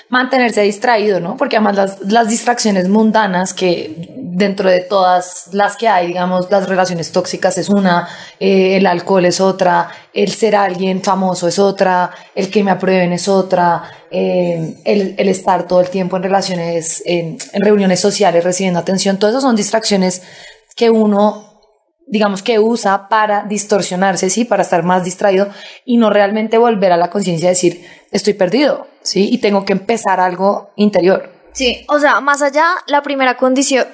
mantenerse 0.09 0.63
distraído, 0.63 1.21
¿no? 1.21 1.37
Porque 1.37 1.57
además 1.57 1.77
las, 1.77 2.01
las, 2.11 2.31
distracciones 2.31 2.89
mundanas 2.89 3.53
que 3.53 4.15
dentro 4.37 4.69
de 4.69 4.81
todas 4.81 5.49
las 5.53 5.77
que 5.77 5.89
hay, 5.89 6.09
digamos, 6.09 6.51
las 6.51 6.69
relaciones 6.69 7.11
tóxicas 7.11 7.57
es 7.57 7.71
una, 7.71 8.07
eh, 8.39 8.77
el 8.77 8.87
alcohol 8.87 9.25
es 9.25 9.41
otra, 9.41 9.89
el 10.13 10.31
ser 10.31 10.55
alguien 10.55 11.03
famoso 11.03 11.49
es 11.49 11.59
otra, 11.59 12.11
el 12.35 12.51
que 12.51 12.63
me 12.63 12.71
aprueben 12.71 13.15
es 13.15 13.29
otra, 13.29 13.85
eh, 14.11 14.75
el, 14.85 15.15
el, 15.17 15.29
estar 15.31 15.67
todo 15.67 15.81
el 15.81 15.89
tiempo 15.89 16.19
en 16.19 16.23
relaciones, 16.23 17.03
en, 17.07 17.39
en 17.55 17.63
reuniones 17.63 17.99
sociales 17.99 18.45
recibiendo 18.45 18.79
atención, 18.79 19.19
todas 19.19 19.33
esas 19.33 19.43
son 19.43 19.57
distracciones 19.57 20.23
que 20.77 20.91
uno 20.91 21.47
digamos 22.09 22.43
que 22.43 22.61
usa 22.61 23.09
para 23.09 23.45
distorsionarse, 23.45 24.31
sí, 24.31 24.45
para 24.45 24.63
estar 24.63 24.85
más 24.85 25.03
distraído 25.03 25.49
y 25.85 25.97
no 25.97 26.11
realmente 26.11 26.57
volver 26.57 26.93
a 26.93 26.97
la 26.97 27.11
conciencia 27.11 27.49
de 27.49 27.55
decir, 27.55 27.87
estoy 28.13 28.35
perdido, 28.35 28.87
sí, 29.03 29.29
y 29.33 29.39
tengo 29.39 29.65
que 29.65 29.73
empezar 29.73 30.21
algo 30.21 30.71
interior. 30.77 31.37
Sí, 31.57 31.87
o 31.89 31.99
sea, 31.99 32.21
más 32.21 32.43
allá, 32.43 32.67
la 32.87 33.03
primera 33.03 33.39
condición, 33.39 33.87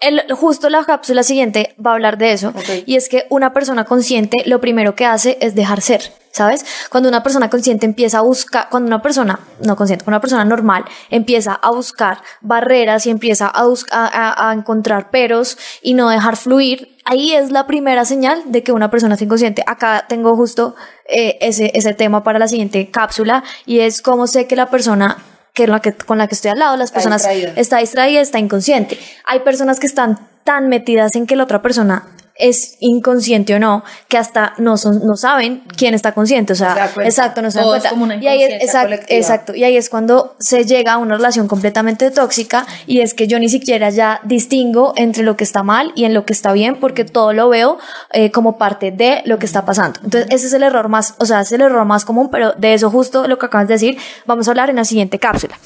el, 0.00 0.22
justo 0.32 0.70
la 0.70 0.84
cápsula 0.84 1.22
siguiente 1.22 1.74
va 1.84 1.92
a 1.92 1.94
hablar 1.94 2.18
de 2.18 2.32
eso, 2.32 2.52
y 2.86 2.96
es 2.96 3.08
que 3.08 3.26
una 3.30 3.52
persona 3.52 3.84
consciente 3.84 4.42
lo 4.46 4.60
primero 4.60 4.94
que 4.94 5.06
hace 5.06 5.38
es 5.40 5.54
dejar 5.54 5.80
ser. 5.80 6.12
¿sabes? 6.30 6.64
Cuando 6.88 7.08
una 7.08 7.24
persona 7.24 7.50
consciente 7.50 7.84
empieza 7.84 8.18
a 8.18 8.20
buscar, 8.20 8.68
cuando 8.70 8.86
una 8.86 9.02
persona, 9.02 9.40
no 9.60 9.74
consciente, 9.74 10.04
una 10.06 10.20
persona 10.20 10.44
normal 10.44 10.84
empieza 11.10 11.54
a 11.54 11.70
buscar 11.72 12.22
barreras 12.40 13.06
y 13.06 13.10
empieza 13.10 13.50
a, 13.52 13.64
a, 13.90 14.48
a, 14.48 14.52
encontrar 14.52 15.10
peros 15.10 15.58
y 15.82 15.94
no 15.94 16.08
dejar 16.08 16.36
fluir, 16.36 16.96
ahí 17.04 17.32
es 17.32 17.50
la 17.50 17.66
primera 17.66 18.04
señal 18.04 18.42
de 18.46 18.62
que 18.62 18.70
una 18.70 18.90
persona 18.90 19.16
es 19.16 19.22
inconsciente. 19.22 19.64
Acá 19.66 20.04
tengo 20.08 20.36
justo 20.36 20.76
eh, 21.08 21.38
ese, 21.40 21.72
ese 21.74 21.92
tema 21.94 22.22
para 22.22 22.38
la 22.38 22.46
siguiente 22.46 22.88
cápsula 22.90 23.42
y 23.66 23.80
es 23.80 24.00
cómo 24.00 24.26
sé 24.26 24.46
que 24.46 24.54
la 24.54 24.70
persona 24.70 25.18
que, 25.58 25.66
la 25.66 25.80
que 25.80 25.92
con 25.92 26.18
la 26.18 26.28
que 26.28 26.36
estoy 26.36 26.52
al 26.52 26.60
lado, 26.60 26.76
las 26.76 26.92
personas 26.92 27.26
está 27.56 27.78
distraída, 27.78 28.20
está 28.20 28.38
inconsciente. 28.38 28.96
Hay 29.24 29.40
personas 29.40 29.80
que 29.80 29.88
están 29.88 30.18
tan 30.44 30.68
metidas 30.68 31.16
en 31.16 31.26
que 31.26 31.34
la 31.34 31.42
otra 31.42 31.62
persona 31.62 32.04
es 32.38 32.76
inconsciente 32.78 33.54
o 33.54 33.58
no, 33.58 33.82
que 34.06 34.16
hasta 34.16 34.54
no 34.58 34.76
son, 34.76 35.04
no 35.04 35.16
saben 35.16 35.64
quién 35.76 35.94
está 35.94 36.12
consciente, 36.12 36.52
o 36.52 36.56
sea, 36.56 36.90
exacto, 37.02 37.42
no 37.42 37.50
se 37.50 37.58
dan 37.58 37.68
cuenta. 37.68 38.16
y 38.16 38.28
ahí 38.28 38.42
es, 38.44 38.62
exacto, 39.08 39.54
y 39.54 39.64
ahí 39.64 39.76
es 39.76 39.90
cuando 39.90 40.36
se 40.38 40.64
llega 40.64 40.92
a 40.92 40.98
una 40.98 41.16
relación 41.16 41.48
completamente 41.48 42.10
tóxica 42.12 42.64
y 42.86 43.00
es 43.00 43.14
que 43.14 43.26
yo 43.26 43.40
ni 43.40 43.48
siquiera 43.48 43.90
ya 43.90 44.20
distingo 44.22 44.92
entre 44.96 45.24
lo 45.24 45.36
que 45.36 45.42
está 45.42 45.64
mal 45.64 45.92
y 45.96 46.04
en 46.04 46.14
lo 46.14 46.24
que 46.24 46.32
está 46.32 46.52
bien 46.52 46.76
porque 46.76 47.04
todo 47.04 47.32
lo 47.32 47.48
veo 47.48 47.78
eh, 48.12 48.30
como 48.30 48.56
parte 48.56 48.92
de 48.92 49.22
lo 49.24 49.40
que 49.40 49.46
está 49.46 49.64
pasando. 49.64 49.98
Entonces, 50.04 50.30
ese 50.30 50.46
es 50.46 50.52
el 50.52 50.62
error 50.62 50.88
más, 50.88 51.16
o 51.18 51.26
sea, 51.26 51.40
es 51.40 51.50
el 51.50 51.60
error 51.60 51.84
más 51.84 52.04
común, 52.04 52.30
pero 52.30 52.52
de 52.52 52.74
eso 52.74 52.88
justo 52.88 53.26
lo 53.26 53.38
que 53.38 53.46
acabas 53.46 53.66
de 53.66 53.74
decir, 53.74 53.98
vamos 54.26 54.46
a 54.46 54.52
hablar 54.52 54.70
en 54.70 54.76
la 54.76 54.84
siguiente 54.84 55.18
cápsula. 55.18 55.58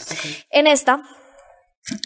En 0.51 0.67
esta, 0.67 1.03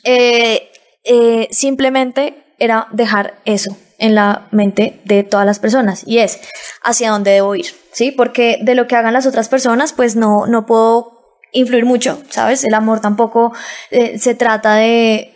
eh, 0.03 0.71
eh, 1.05 1.47
simplemente 1.53 2.43
era 2.59 2.89
dejar 2.91 3.35
eso 3.45 3.77
en 3.99 4.15
la 4.15 4.47
mente 4.51 5.01
de 5.05 5.23
todas 5.23 5.47
las 5.47 5.59
personas 5.59 6.03
y 6.07 6.19
es 6.19 6.39
hacia 6.83 7.11
dónde 7.11 7.31
debo 7.33 7.55
ir, 7.55 7.67
¿sí? 7.93 8.11
Porque 8.11 8.59
de 8.63 8.75
lo 8.75 8.87
que 8.87 8.97
hagan 8.97 9.13
las 9.13 9.27
otras 9.27 9.49
personas, 9.49 9.93
pues 9.93 10.17
no, 10.17 10.47
no 10.47 10.67
puedo 10.67 11.17
influir 11.53 11.85
mucho, 11.85 12.23
¿sabes? 12.29 12.65
El 12.65 12.75
amor 12.75 13.01
tampoco 13.01 13.53
eh, 13.91 14.19
se 14.19 14.35
trata 14.35 14.75
de 14.75 15.36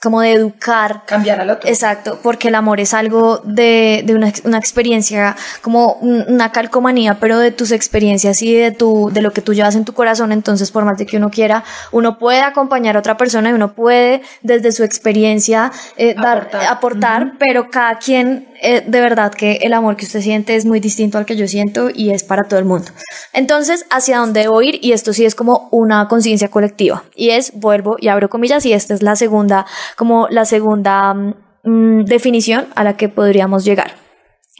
como 0.00 0.20
de 0.20 0.32
educar. 0.32 1.02
Cambiar 1.06 1.40
al 1.40 1.50
otro. 1.50 1.68
Exacto, 1.68 2.18
porque 2.22 2.48
el 2.48 2.54
amor 2.54 2.80
es 2.80 2.94
algo 2.94 3.38
de, 3.44 4.02
de 4.04 4.14
una, 4.14 4.32
una, 4.44 4.58
experiencia, 4.58 5.36
como 5.62 5.94
una 5.94 6.52
calcomanía, 6.52 7.18
pero 7.20 7.38
de 7.38 7.50
tus 7.50 7.72
experiencias 7.72 8.42
y 8.42 8.54
de, 8.54 8.70
tu, 8.70 9.10
de 9.12 9.22
lo 9.22 9.32
que 9.32 9.42
tú 9.42 9.54
llevas 9.54 9.74
en 9.74 9.84
tu 9.84 9.92
corazón. 9.92 10.32
Entonces, 10.32 10.70
por 10.70 10.84
más 10.84 10.98
de 10.98 11.06
que 11.06 11.16
uno 11.16 11.30
quiera, 11.30 11.64
uno 11.92 12.18
puede 12.18 12.40
acompañar 12.40 12.96
a 12.96 13.00
otra 13.00 13.16
persona 13.16 13.50
y 13.50 13.52
uno 13.52 13.72
puede, 13.72 14.22
desde 14.42 14.72
su 14.72 14.84
experiencia, 14.84 15.72
eh, 15.96 16.14
dar, 16.14 16.50
aportar, 16.68 17.32
pero 17.38 17.70
cada 17.70 17.98
quien, 17.98 18.48
eh, 18.62 18.82
de 18.86 19.00
verdad 19.00 19.32
que 19.32 19.58
el 19.62 19.72
amor 19.72 19.96
que 19.96 20.04
usted 20.04 20.20
siente 20.20 20.56
es 20.56 20.64
muy 20.64 20.80
distinto 20.80 21.18
al 21.18 21.26
que 21.26 21.36
yo 21.36 21.48
siento 21.48 21.90
y 21.92 22.10
es 22.10 22.22
para 22.22 22.44
todo 22.44 22.58
el 22.58 22.64
mundo. 22.64 22.90
Entonces, 23.32 23.86
¿hacia 23.90 24.18
dónde 24.18 24.40
debo 24.40 24.62
ir? 24.62 24.78
Y 24.82 24.92
esto 24.92 25.12
sí 25.12 25.24
es 25.24 25.34
como 25.34 25.68
una 25.70 26.08
conciencia 26.08 26.48
colectiva. 26.48 27.04
Y 27.14 27.30
es, 27.30 27.52
vuelvo 27.54 27.96
y 27.98 28.08
abro 28.08 28.28
comillas, 28.28 28.64
y 28.66 28.72
esta 28.72 28.94
es 28.94 29.02
la 29.02 29.16
segunda 29.16 29.66
como 29.96 30.28
la 30.28 30.44
segunda 30.44 31.14
mm, 31.14 32.04
definición 32.04 32.68
a 32.74 32.84
la 32.84 32.96
que 32.96 33.08
podríamos 33.08 33.64
llegar. 33.64 33.92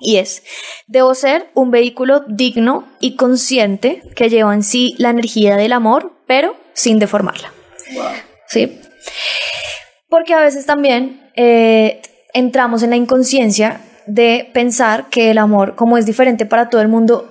Y 0.01 0.17
es, 0.17 0.45
debo 0.87 1.15
ser 1.15 1.51
un 1.55 1.71
vehículo 1.71 2.21
digno 2.29 2.87
y 3.01 3.17
consciente 3.17 4.03
que 4.15 4.29
lleva 4.29 4.55
en 4.55 4.63
sí 4.63 4.95
la 4.99 5.11
energía 5.11 5.57
del 5.57 5.73
amor, 5.73 6.13
pero 6.27 6.55
sin 6.73 6.99
deformarla. 6.99 7.53
¿Sí? 8.47 8.81
Porque 10.09 10.35
a 10.35 10.41
veces 10.41 10.67
también 10.67 11.31
eh, 11.35 12.01
entramos 12.33 12.83
en 12.83 12.91
la 12.91 12.97
inconsciencia 12.97 13.81
de 14.07 14.49
pensar 14.55 15.09
que 15.11 15.31
el 15.31 15.39
amor, 15.39 15.75
como 15.75 15.99
es 15.99 16.07
diferente 16.07 16.47
para 16.47 16.71
todo 16.71 16.81
el 16.81 16.89
mundo, 16.89 17.31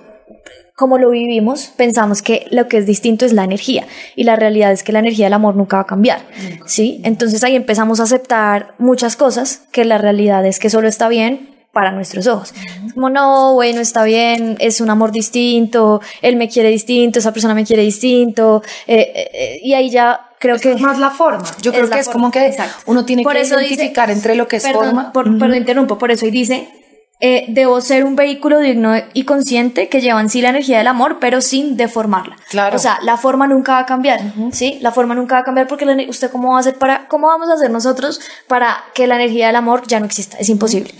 como 0.78 0.96
lo 0.96 1.10
vivimos, 1.10 1.72
pensamos 1.76 2.22
que 2.22 2.46
lo 2.52 2.68
que 2.68 2.78
es 2.78 2.86
distinto 2.86 3.26
es 3.26 3.32
la 3.32 3.42
energía 3.42 3.84
y 4.14 4.22
la 4.22 4.36
realidad 4.36 4.70
es 4.70 4.84
que 4.84 4.92
la 4.92 5.00
energía 5.00 5.26
del 5.26 5.32
amor 5.32 5.56
nunca 5.56 5.78
va 5.78 5.82
a 5.82 5.86
cambiar, 5.86 6.20
¿sí? 6.66 7.00
Entonces 7.02 7.42
ahí 7.42 7.56
empezamos 7.56 7.98
a 7.98 8.04
aceptar 8.04 8.74
muchas 8.78 9.16
cosas 9.16 9.62
que 9.72 9.84
la 9.84 9.98
realidad 9.98 10.46
es 10.46 10.60
que 10.60 10.70
solo 10.70 10.86
está 10.86 11.08
bien 11.08 11.48
para 11.72 11.90
nuestros 11.90 12.28
ojos. 12.28 12.54
Como 12.94 13.10
no, 13.10 13.54
bueno, 13.54 13.80
está 13.80 14.04
bien, 14.04 14.56
es 14.60 14.80
un 14.80 14.88
amor 14.88 15.10
distinto, 15.10 16.00
él 16.22 16.36
me 16.36 16.48
quiere 16.48 16.68
distinto, 16.68 17.18
esa 17.18 17.32
persona 17.32 17.54
me 17.54 17.64
quiere 17.64 17.82
distinto, 17.82 18.62
eh, 18.86 19.00
eh, 19.16 19.30
eh, 19.32 19.60
y 19.60 19.74
ahí 19.74 19.90
ya 19.90 20.28
creo 20.38 20.60
que 20.60 20.74
es 20.74 20.80
más 20.80 21.00
la 21.00 21.10
forma. 21.10 21.44
Yo 21.60 21.72
creo 21.72 21.90
que 21.90 21.98
es 21.98 22.08
como 22.08 22.30
que 22.30 22.56
uno 22.86 23.04
tiene 23.04 23.24
que 23.24 23.42
identificar 23.42 24.12
entre 24.12 24.36
lo 24.36 24.46
que 24.46 24.58
es 24.58 24.70
forma. 24.70 25.12
Por, 25.12 25.24
Perdón, 25.24 25.56
interrumpo, 25.56 25.98
por 25.98 26.12
eso 26.12 26.24
y 26.24 26.30
dice 26.30 26.77
eh, 27.20 27.46
debo 27.48 27.80
ser 27.80 28.04
un 28.04 28.14
vehículo 28.14 28.60
digno 28.60 28.94
y 29.12 29.24
consciente 29.24 29.88
que 29.88 30.00
lleva 30.00 30.20
en 30.20 30.30
sí 30.30 30.40
la 30.40 30.50
energía 30.50 30.78
del 30.78 30.86
amor, 30.86 31.18
pero 31.20 31.40
sin 31.40 31.76
deformarla. 31.76 32.36
Claro. 32.48 32.76
O 32.76 32.78
sea, 32.78 32.98
la 33.02 33.16
forma 33.16 33.48
nunca 33.48 33.72
va 33.72 33.78
a 33.80 33.86
cambiar, 33.86 34.20
¿sí? 34.52 34.78
La 34.80 34.92
forma 34.92 35.14
nunca 35.14 35.34
va 35.34 35.40
a 35.40 35.44
cambiar 35.44 35.66
porque 35.66 35.84
usted 36.08 36.30
cómo 36.30 36.50
va 36.50 36.58
a 36.58 36.60
hacer 36.60 36.76
para, 36.76 37.08
cómo 37.08 37.26
vamos 37.26 37.48
a 37.48 37.54
hacer 37.54 37.70
nosotros 37.70 38.20
para 38.46 38.84
que 38.94 39.08
la 39.08 39.16
energía 39.16 39.48
del 39.48 39.56
amor 39.56 39.82
ya 39.88 39.98
no 39.98 40.06
exista. 40.06 40.36
Es 40.38 40.48
imposible. 40.48 40.94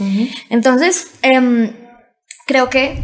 Entonces, 0.51 1.09
em, 1.23 1.73
creo 2.47 2.69
que 2.69 3.03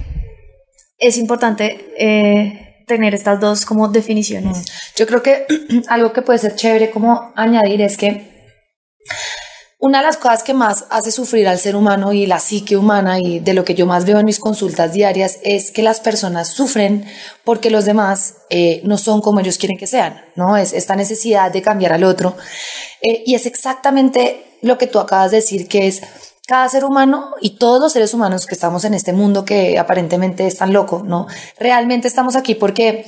es 0.99 1.17
importante 1.17 1.95
eh, 1.99 2.85
tener 2.89 3.15
estas 3.15 3.39
dos 3.39 3.65
como 3.65 3.89
definiciones. 3.89 4.65
Yo 4.97 5.07
creo 5.07 5.23
que 5.23 5.47
algo 5.89 6.13
que 6.13 6.23
puede 6.23 6.41
ser 6.41 6.57
chévere 6.57 6.91
como 6.91 7.33
añadir 7.37 7.81
es 7.81 7.97
que 7.97 8.35
una 9.85 9.99
de 9.99 10.07
las 10.07 10.17
cosas 10.17 10.43
que 10.43 10.55
más 10.55 10.87
hace 10.89 11.13
sufrir 11.13 11.47
al 11.47 11.59
ser 11.59 11.77
humano 11.77 12.15
y 12.15 12.25
la 12.25 12.39
psique 12.39 12.75
humana 12.75 13.19
y 13.21 13.41
de 13.41 13.53
lo 13.53 13.67
que 13.67 13.75
yo 13.75 13.85
más 13.85 14.07
veo 14.07 14.19
en 14.19 14.25
mis 14.25 14.39
consultas 14.39 14.95
diarias 14.95 15.41
es 15.43 15.71
que 15.71 15.83
las 15.83 16.01
personas 16.01 16.49
sufren 16.49 17.05
porque 17.45 17.69
los 17.69 17.85
demás 17.85 18.37
eh, 18.49 18.81
no 18.85 18.97
son 18.97 19.21
como 19.21 19.41
ellos 19.41 19.59
quieren 19.59 19.77
que 19.77 19.87
sean, 19.87 20.23
¿no? 20.37 20.57
Es 20.57 20.73
esta 20.73 20.97
necesidad 20.97 21.53
de 21.53 21.61
cambiar 21.61 21.93
al 21.93 22.05
otro. 22.05 22.35
Eh, 23.03 23.25
y 23.27 23.35
es 23.35 23.45
exactamente 23.45 24.57
lo 24.63 24.79
que 24.79 24.87
tú 24.87 24.99
acabas 25.01 25.33
de 25.33 25.37
decir, 25.37 25.69
que 25.69 25.87
es 25.87 26.01
cada 26.47 26.67
ser 26.71 26.87
humano 26.87 27.35
y 27.43 27.59
todos 27.59 27.79
los 27.79 27.93
seres 27.93 28.15
humanos 28.15 28.47
que 28.47 28.55
estamos 28.55 28.87
en 28.87 28.95
este 28.95 29.13
mundo 29.13 29.45
que 29.45 29.79
aparentemente 29.79 30.47
es 30.47 30.57
tan 30.57 30.73
loco, 30.73 31.03
¿no? 31.05 31.27
Realmente 31.59 32.09
estamos 32.09 32.37
aquí 32.37 32.55
porque 32.55 33.05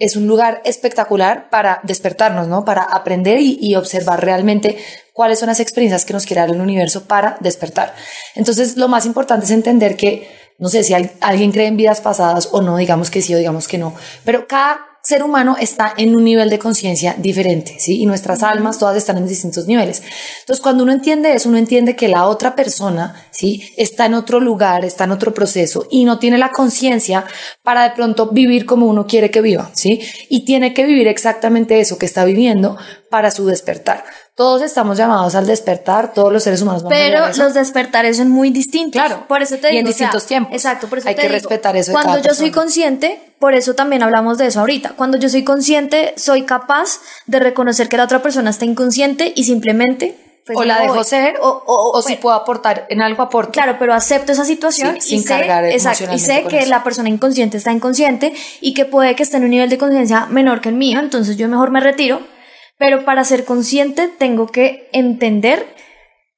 es 0.00 0.16
un 0.16 0.26
lugar 0.26 0.62
espectacular 0.64 1.50
para 1.50 1.80
despertarnos, 1.84 2.48
¿no? 2.48 2.64
Para 2.64 2.82
aprender 2.82 3.38
y, 3.40 3.74
observar 3.76 4.24
realmente 4.24 4.78
cuáles 5.20 5.38
son 5.38 5.48
las 5.48 5.60
experiencias 5.60 6.06
que 6.06 6.14
nos 6.14 6.24
quiere 6.24 6.40
dar 6.40 6.48
el 6.48 6.62
universo 6.62 7.04
para 7.04 7.36
despertar. 7.40 7.94
Entonces, 8.34 8.78
lo 8.78 8.88
más 8.88 9.04
importante 9.04 9.44
es 9.44 9.50
entender 9.50 9.94
que, 9.94 10.26
no 10.58 10.70
sé 10.70 10.82
si 10.82 10.94
alguien 10.94 11.52
cree 11.52 11.66
en 11.66 11.76
vidas 11.76 12.00
pasadas 12.00 12.48
o 12.52 12.62
no, 12.62 12.78
digamos 12.78 13.10
que 13.10 13.20
sí 13.20 13.34
o 13.34 13.36
digamos 13.36 13.68
que 13.68 13.76
no, 13.76 13.94
pero 14.24 14.48
cada 14.48 14.80
ser 15.02 15.22
humano 15.22 15.56
está 15.60 15.92
en 15.98 16.16
un 16.16 16.24
nivel 16.24 16.48
de 16.48 16.58
conciencia 16.58 17.14
diferente, 17.18 17.76
¿sí? 17.78 18.00
Y 18.00 18.06
nuestras 18.06 18.42
almas 18.42 18.78
todas 18.78 18.96
están 18.96 19.18
en 19.18 19.26
distintos 19.26 19.66
niveles. 19.66 20.02
Entonces, 20.40 20.62
cuando 20.62 20.84
uno 20.84 20.92
entiende 20.92 21.34
eso, 21.34 21.50
uno 21.50 21.58
entiende 21.58 21.96
que 21.96 22.08
la 22.08 22.26
otra 22.26 22.54
persona, 22.54 23.26
¿sí? 23.30 23.62
Está 23.76 24.06
en 24.06 24.14
otro 24.14 24.40
lugar, 24.40 24.86
está 24.86 25.04
en 25.04 25.10
otro 25.10 25.34
proceso 25.34 25.86
y 25.90 26.06
no 26.06 26.18
tiene 26.18 26.38
la 26.38 26.50
conciencia 26.50 27.26
para 27.62 27.82
de 27.82 27.94
pronto 27.94 28.30
vivir 28.30 28.64
como 28.64 28.86
uno 28.86 29.06
quiere 29.06 29.30
que 29.30 29.42
viva, 29.42 29.70
¿sí? 29.74 30.00
Y 30.30 30.46
tiene 30.46 30.72
que 30.72 30.86
vivir 30.86 31.08
exactamente 31.08 31.78
eso 31.78 31.98
que 31.98 32.06
está 32.06 32.24
viviendo 32.24 32.78
para 33.10 33.30
su 33.30 33.44
despertar. 33.46 34.04
Todos 34.40 34.62
estamos 34.62 34.96
llamados 34.96 35.34
al 35.34 35.46
despertar, 35.46 36.14
todos 36.14 36.32
los 36.32 36.42
seres 36.42 36.62
humanos. 36.62 36.82
Pero 36.88 37.26
los 37.36 37.52
despertares 37.52 38.16
son 38.16 38.30
muy 38.30 38.48
distintos. 38.48 38.98
Claro. 38.98 39.26
Por 39.28 39.42
eso 39.42 39.56
te 39.56 39.66
digo. 39.66 39.74
Y 39.74 39.78
en 39.80 39.84
distintos 39.84 40.24
tiempos. 40.24 40.54
Exacto, 40.54 40.88
por 40.88 40.96
eso 40.96 41.10
Hay 41.10 41.14
que 41.14 41.28
respetar 41.28 41.76
eso. 41.76 41.92
Cuando 41.92 42.22
yo 42.22 42.32
soy 42.32 42.50
consciente, 42.50 43.20
por 43.38 43.52
eso 43.52 43.74
también 43.74 44.02
hablamos 44.02 44.38
de 44.38 44.46
eso 44.46 44.60
ahorita. 44.60 44.94
Cuando 44.96 45.18
yo 45.18 45.28
soy 45.28 45.44
consciente, 45.44 46.14
soy 46.16 46.44
capaz 46.44 47.00
de 47.26 47.38
reconocer 47.38 47.90
que 47.90 47.98
la 47.98 48.04
otra 48.04 48.22
persona 48.22 48.48
está 48.48 48.64
inconsciente 48.64 49.30
y 49.36 49.44
simplemente 49.44 50.16
pues, 50.46 50.56
o 50.56 50.64
la 50.64 50.80
dejo 50.80 51.04
ser 51.04 51.36
o, 51.42 51.62
o, 51.66 52.00
si 52.00 52.16
puedo 52.16 52.34
aportar 52.34 52.86
en 52.88 53.02
algo 53.02 53.22
aporto. 53.22 53.52
Claro, 53.52 53.76
pero 53.78 53.92
acepto 53.92 54.32
esa 54.32 54.46
situación 54.46 54.96
y 54.96 55.00
sin 55.02 55.20
sé, 55.20 55.28
cargar 55.28 55.66
exacto, 55.66 56.14
y 56.14 56.18
sé 56.18 56.44
que 56.48 56.64
la 56.64 56.82
persona 56.82 57.10
inconsciente 57.10 57.58
está 57.58 57.72
inconsciente 57.72 58.32
y 58.62 58.72
que 58.72 58.86
puede 58.86 59.14
que 59.16 59.22
esté 59.22 59.36
en 59.36 59.44
un 59.44 59.50
nivel 59.50 59.68
de 59.68 59.76
conciencia 59.76 60.24
menor 60.30 60.62
que 60.62 60.70
el 60.70 60.76
mío, 60.76 60.98
entonces 60.98 61.36
yo 61.36 61.46
mejor 61.46 61.70
me 61.70 61.80
retiro 61.80 62.22
pero 62.80 63.04
para 63.04 63.24
ser 63.24 63.44
consciente 63.44 64.08
tengo 64.08 64.46
que 64.46 64.88
entender 64.92 65.76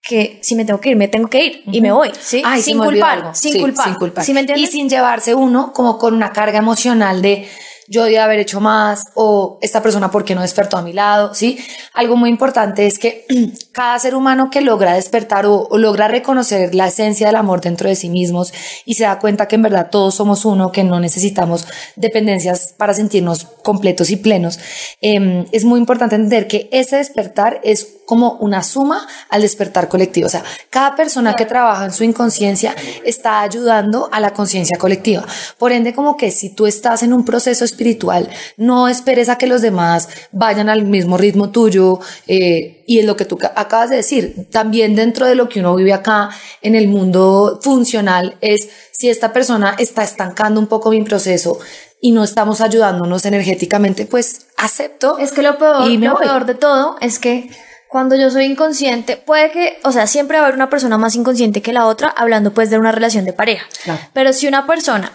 que 0.03 0.41
si 0.43 0.57
me 0.57 0.65
tengo 0.65 0.81
que 0.81 0.91
ir, 0.91 0.97
me 0.97 1.07
tengo 1.07 1.29
que 1.29 1.45
ir 1.45 1.63
y 1.67 1.81
me 1.81 1.93
voy, 1.93 2.11
¿sí? 2.21 2.43
sin, 2.61 2.79
culpar, 2.79 3.31
sin, 3.33 3.61
culpar, 3.61 3.87
sin 3.87 3.95
culpar, 3.95 4.25
¿Sí 4.25 4.35
me 4.35 4.45
y 4.57 4.67
sin 4.67 4.89
llevarse 4.89 5.37
uno 5.37 5.73
como 5.73 5.99
con 5.99 6.15
una 6.15 6.33
carga 6.33 6.59
emocional 6.59 7.23
de 7.23 7.49
yo 7.87 8.03
debía 8.03 8.25
haber 8.25 8.41
hecho 8.41 8.61
más 8.61 9.05
o 9.15 9.61
esta 9.63 9.83
persona 9.85 10.11
por 10.11 10.25
qué 10.25 10.35
no 10.35 10.43
despertó 10.43 10.79
a 10.79 10.83
mi 10.83 10.93
lado, 10.93 11.33
¿sí? 11.33 11.65
Algo 11.95 12.17
muy 12.17 12.31
importante 12.31 12.87
es 12.87 12.99
que 12.99 13.25
cada 13.73 13.99
ser 13.99 14.15
humano 14.15 14.51
que 14.51 14.61
logra 14.61 14.95
despertar 14.95 15.47
o, 15.47 15.69
logra 15.79 16.07
reconocer 16.07 16.75
la 16.75 16.89
esencia 16.89 17.27
del 17.27 17.37
amor 17.37 17.63
dentro 17.63 17.89
de 17.89 17.97
sí 17.97 18.11
mismos 18.11 18.53
y 18.85 18.95
se 18.95 19.05
da 19.05 19.19
cuenta 19.19 19.49
que 19.49 19.57
en 19.57 19.63
verdad 19.63 19.89
todos 19.91 20.15
somos 20.15 20.45
uno, 20.45 20.71
que 20.71 20.85
no 20.85 21.01
necesitamos 21.01 21.67
dependencias 21.97 22.75
para 22.77 22.93
sentirnos 22.95 23.47
completos 23.63 24.11
y 24.11 24.17
plenos, 24.17 24.59
em, 25.01 25.47
es 25.53 25.65
muy 25.65 25.81
importante 25.81 26.17
entender 26.17 26.47
que 26.47 26.69
ese 26.71 26.97
despertar 26.97 27.61
es 27.65 28.03
como 28.05 28.33
una 28.41 28.63
suma 28.63 29.07
al 29.31 29.41
despertar 29.41 29.89
colectivo. 29.89 30.27
O 30.27 30.31
sea, 30.31 30.45
cada 30.69 30.95
persona 30.95 31.35
que 31.35 31.47
trabaja 31.47 31.87
en 31.87 31.93
su 31.93 32.05
inconsciencia 32.05 32.75
está 33.05 33.41
ayudando 33.41 34.11
a 34.13 34.21
la 34.21 34.35
conciencia 34.35 34.77
colectiva. 34.77 35.25
Por 35.57 35.73
ende, 35.73 35.95
como 35.95 36.17
que 36.17 36.31
si 36.31 36.51
tú 36.51 36.67
estás 36.67 37.03
en 37.03 37.15
un 37.15 37.25
proceso 37.25 37.65
espiritual, 37.65 38.29
no 38.59 38.89
esperes 38.89 39.31
a 39.31 39.39
que 39.39 39.47
los 39.47 39.63
demás 39.63 40.09
vayan 40.31 40.69
al 40.69 40.85
mismo 40.85 41.17
ritmo 41.17 41.51
tuyo. 41.51 42.01
Eh, 42.27 42.82
y 42.87 42.99
es 42.99 43.05
lo 43.05 43.17
que 43.17 43.25
tú 43.25 43.39
acabas 43.55 43.91
de 43.91 43.97
decir. 43.97 44.49
También 44.51 44.95
dentro 44.95 45.27
de 45.27 45.35
lo 45.35 45.49
que 45.49 45.61
uno 45.61 45.75
vive 45.75 45.93
acá 45.93 46.31
en 46.61 46.75
el 46.75 46.89
mundo 46.89 47.59
funcional 47.63 48.37
es 48.41 48.69
si 48.93 49.09
esta 49.09 49.33
persona 49.33 49.75
está 49.79 50.03
estancando 50.03 50.61
un 50.61 50.67
poco 50.67 50.91
mi 50.91 51.03
proceso, 51.03 51.59
y 52.05 52.11
no 52.11 52.25
estamos 52.25 52.61
ayudándonos 52.61 53.25
energéticamente, 53.25 54.07
pues 54.07 54.49
acepto. 54.57 55.19
Es 55.19 55.31
que 55.31 55.41
lo 55.43 55.57
peor, 55.57 55.89
lo 55.89 56.19
peor 56.19 56.47
de 56.47 56.57
todo 56.57 56.97
es 57.01 57.21
que 57.21 57.49
cuando 57.89 58.17
yo 58.17 58.29
soy 58.29 58.47
inconsciente, 58.47 59.17
puede 59.17 59.53
que, 59.53 59.79
o 59.85 59.93
sea, 59.93 60.09
siempre 60.09 60.39
va 60.39 60.43
a 60.43 60.47
haber 60.47 60.57
una 60.57 60.69
persona 60.69 60.99
más 60.99 61.15
inconsciente 61.15 61.63
que 61.63 61.73
la 61.73 61.87
otra, 61.87 62.09
hablando 62.09 62.53
pues 62.53 62.71
de 62.71 62.79
una 62.79 62.91
relación 62.91 63.25
de 63.25 63.33
pareja. 63.33 63.67
Pero 64.13 64.33
si 64.33 64.49
una 64.49 64.67
persona 64.67 65.13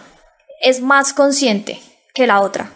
es 0.62 0.80
más 0.80 1.12
consciente 1.12 1.78
que 2.14 2.26
la 2.26 2.40
otra 2.40 2.72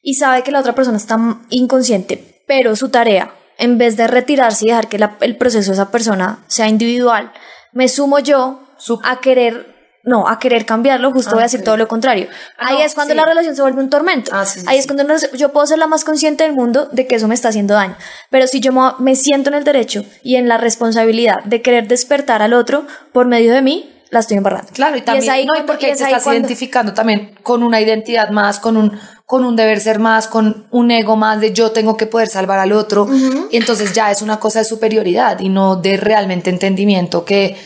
y 0.00 0.14
sabe 0.14 0.44
que 0.44 0.52
la 0.52 0.60
otra 0.60 0.76
persona 0.76 0.96
está 0.96 1.18
inconsciente, 1.50 2.42
pero 2.46 2.76
su 2.76 2.90
tarea, 2.90 3.34
en 3.58 3.78
vez 3.78 3.96
de 3.96 4.06
retirarse 4.06 4.64
y 4.64 4.68
dejar 4.68 4.88
que 4.88 4.98
el 5.20 5.36
proceso 5.36 5.70
de 5.70 5.74
esa 5.74 5.90
persona 5.90 6.44
sea 6.46 6.68
individual, 6.68 7.32
me 7.72 7.88
sumo 7.88 8.18
yo 8.18 8.60
a 9.02 9.20
querer 9.20 9.74
no, 10.04 10.28
a 10.28 10.38
querer 10.38 10.66
cambiarlo, 10.66 11.10
justo 11.12 11.30
voy 11.30 11.40
a 11.40 11.44
decir 11.44 11.64
todo 11.64 11.78
lo 11.78 11.88
contrario. 11.88 12.28
Ah, 12.58 12.68
Ahí 12.68 12.82
es 12.82 12.94
cuando 12.94 13.14
la 13.14 13.24
relación 13.24 13.56
se 13.56 13.62
vuelve 13.62 13.80
un 13.80 13.88
tormento. 13.88 14.32
Ah, 14.34 14.44
Ahí 14.66 14.78
es 14.78 14.86
cuando 14.86 15.02
yo 15.32 15.50
puedo 15.50 15.66
ser 15.66 15.78
la 15.78 15.86
más 15.86 16.04
consciente 16.04 16.44
del 16.44 16.52
mundo 16.52 16.90
de 16.92 17.06
que 17.06 17.14
eso 17.14 17.26
me 17.26 17.34
está 17.34 17.48
haciendo 17.48 17.72
daño. 17.72 17.96
Pero 18.28 18.46
si 18.46 18.60
yo 18.60 18.70
me 18.98 19.16
siento 19.16 19.48
en 19.48 19.54
el 19.54 19.64
derecho 19.64 20.04
y 20.22 20.36
en 20.36 20.46
la 20.46 20.58
responsabilidad 20.58 21.42
de 21.44 21.62
querer 21.62 21.88
despertar 21.88 22.42
al 22.42 22.52
otro 22.52 22.86
por 23.12 23.26
medio 23.26 23.54
de 23.54 23.62
mí, 23.62 23.93
la 24.14 24.20
estoy 24.20 24.38
embarrando. 24.38 24.72
Claro, 24.72 24.96
y 24.96 25.02
también, 25.02 25.30
ahí 25.30 25.44
no, 25.44 25.52
porque 25.66 25.88
te 25.88 25.92
estás 25.92 26.26
identificando 26.26 26.94
también 26.94 27.34
con 27.42 27.62
una 27.62 27.80
identidad 27.80 28.30
más, 28.30 28.60
con 28.60 28.76
un, 28.76 28.98
con 29.26 29.44
un 29.44 29.56
deber 29.56 29.80
ser 29.80 29.98
más, 29.98 30.28
con 30.28 30.66
un 30.70 30.90
ego 30.90 31.16
más 31.16 31.40
de 31.40 31.52
yo 31.52 31.72
tengo 31.72 31.96
que 31.96 32.06
poder 32.06 32.28
salvar 32.28 32.58
al 32.58 32.72
otro. 32.72 33.06
Y 33.50 33.56
entonces 33.56 33.92
ya 33.92 34.10
es 34.10 34.22
una 34.22 34.38
cosa 34.38 34.60
de 34.60 34.64
superioridad 34.64 35.40
y 35.40 35.48
no 35.48 35.76
de 35.76 35.96
realmente 35.96 36.48
entendimiento 36.48 37.24
que 37.24 37.56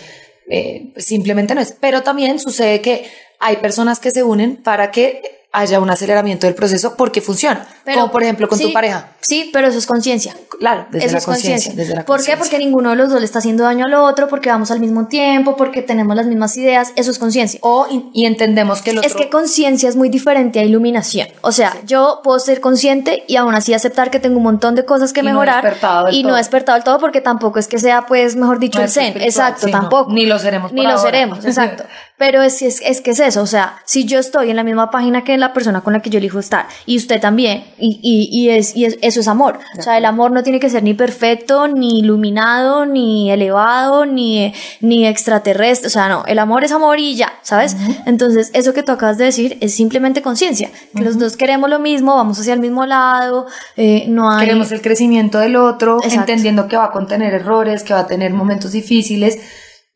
eh, 0.48 0.92
simplemente 0.96 1.54
no 1.54 1.60
es. 1.60 1.76
Pero 1.78 2.02
también 2.02 2.40
sucede 2.40 2.80
que 2.80 3.08
hay 3.38 3.56
personas 3.56 4.00
que 4.00 4.10
se 4.10 4.22
unen 4.22 4.56
para 4.56 4.90
que 4.90 5.37
haya 5.52 5.80
un 5.80 5.90
aceleramiento 5.90 6.46
del 6.46 6.54
proceso 6.54 6.94
porque 6.96 7.20
funciona. 7.20 7.66
como 7.84 8.10
por 8.10 8.22
ejemplo 8.22 8.48
con 8.48 8.58
tu 8.58 8.72
pareja. 8.72 9.12
Sí, 9.20 9.50
pero 9.52 9.68
eso 9.68 9.78
es 9.78 9.86
conciencia. 9.86 10.34
Claro, 10.58 10.86
desde 10.90 11.12
la 11.12 11.20
conciencia. 11.20 12.04
¿Por 12.04 12.24
qué? 12.24 12.36
Porque 12.36 12.58
ninguno 12.58 12.90
de 12.90 12.96
los 12.96 13.10
dos 13.10 13.20
le 13.20 13.26
está 13.26 13.40
haciendo 13.40 13.64
daño 13.64 13.86
al 13.86 13.94
otro, 13.94 14.28
porque 14.28 14.48
vamos 14.48 14.70
al 14.70 14.80
mismo 14.80 15.06
tiempo, 15.06 15.56
porque 15.56 15.82
tenemos 15.82 16.16
las 16.16 16.26
mismas 16.26 16.56
ideas. 16.56 16.92
Eso 16.96 17.10
es 17.10 17.18
conciencia. 17.18 17.60
O 17.62 17.86
y, 18.12 18.24
entendemos 18.26 18.82
que 18.82 18.92
lo 18.92 19.02
Es 19.02 19.14
que 19.14 19.28
conciencia 19.28 19.88
es 19.88 19.96
muy 19.96 20.08
diferente 20.08 20.60
a 20.60 20.64
iluminación. 20.64 21.28
O 21.42 21.52
sea, 21.52 21.76
yo 21.84 22.20
puedo 22.24 22.38
ser 22.38 22.60
consciente 22.60 23.24
y 23.26 23.36
aún 23.36 23.54
así 23.54 23.74
aceptar 23.74 24.10
que 24.10 24.20
tengo 24.20 24.38
un 24.38 24.44
montón 24.44 24.74
de 24.74 24.84
cosas 24.84 25.12
que 25.12 25.22
mejorar. 25.22 25.76
y 26.10 26.24
no 26.24 26.36
despertado 26.36 26.76
del 26.76 26.84
todo 26.84 26.98
porque 26.98 27.20
tampoco 27.20 27.58
es 27.58 27.68
que 27.68 27.78
sea, 27.78 28.06
pues, 28.06 28.36
mejor 28.36 28.58
dicho, 28.58 28.80
el 28.80 28.88
zen. 28.88 29.20
Exacto, 29.20 29.68
tampoco. 29.68 30.12
Ni 30.12 30.26
lo 30.26 30.38
seremos. 30.38 30.72
Ni 30.72 30.86
lo 30.86 30.98
seremos, 30.98 31.44
exacto. 31.44 31.84
Pero 32.18 32.42
es, 32.42 32.62
es, 32.62 32.82
es 32.84 33.00
que 33.00 33.12
es 33.12 33.20
eso. 33.20 33.40
O 33.42 33.46
sea, 33.46 33.78
si 33.84 34.04
yo 34.04 34.18
estoy 34.18 34.50
en 34.50 34.56
la 34.56 34.64
misma 34.64 34.90
página 34.90 35.22
que 35.22 35.38
la 35.38 35.52
persona 35.52 35.82
con 35.82 35.92
la 35.92 36.00
que 36.00 36.10
yo 36.10 36.18
elijo 36.18 36.40
estar 36.40 36.66
y 36.84 36.96
usted 36.96 37.20
también, 37.20 37.64
y, 37.78 38.00
y, 38.02 38.28
y, 38.30 38.50
es, 38.50 38.76
y 38.76 38.86
eso 38.86 39.20
es 39.20 39.28
amor. 39.28 39.60
O 39.78 39.82
sea, 39.82 39.96
el 39.96 40.04
amor 40.04 40.32
no 40.32 40.42
tiene 40.42 40.58
que 40.58 40.68
ser 40.68 40.82
ni 40.82 40.94
perfecto, 40.94 41.68
ni 41.68 42.00
iluminado, 42.00 42.86
ni 42.86 43.30
elevado, 43.30 44.04
ni, 44.04 44.52
ni 44.80 45.06
extraterrestre. 45.06 45.86
O 45.86 45.90
sea, 45.90 46.08
no, 46.08 46.24
el 46.26 46.38
amor 46.38 46.64
es 46.64 46.72
amor 46.72 46.98
y 46.98 47.14
ya, 47.14 47.32
¿sabes? 47.42 47.76
Entonces, 48.04 48.50
eso 48.52 48.74
que 48.74 48.82
tú 48.82 48.92
acabas 48.92 49.16
de 49.16 49.26
decir 49.26 49.56
es 49.60 49.74
simplemente 49.74 50.20
conciencia, 50.20 50.70
que 50.96 51.04
los 51.04 51.18
dos 51.18 51.36
queremos 51.36 51.70
lo 51.70 51.78
mismo, 51.78 52.16
vamos 52.16 52.40
hacia 52.40 52.54
el 52.54 52.60
mismo 52.60 52.84
lado, 52.84 53.46
eh, 53.76 54.06
no 54.08 54.30
hay... 54.30 54.46
Queremos 54.46 54.72
el 54.72 54.82
crecimiento 54.82 55.38
del 55.38 55.54
otro, 55.54 56.00
entendiendo 56.02 56.66
que 56.66 56.76
va 56.76 56.86
a 56.86 56.90
contener 56.90 57.32
errores, 57.34 57.84
que 57.84 57.94
va 57.94 58.00
a 58.00 58.06
tener 58.08 58.32
momentos 58.32 58.72
difíciles 58.72 59.38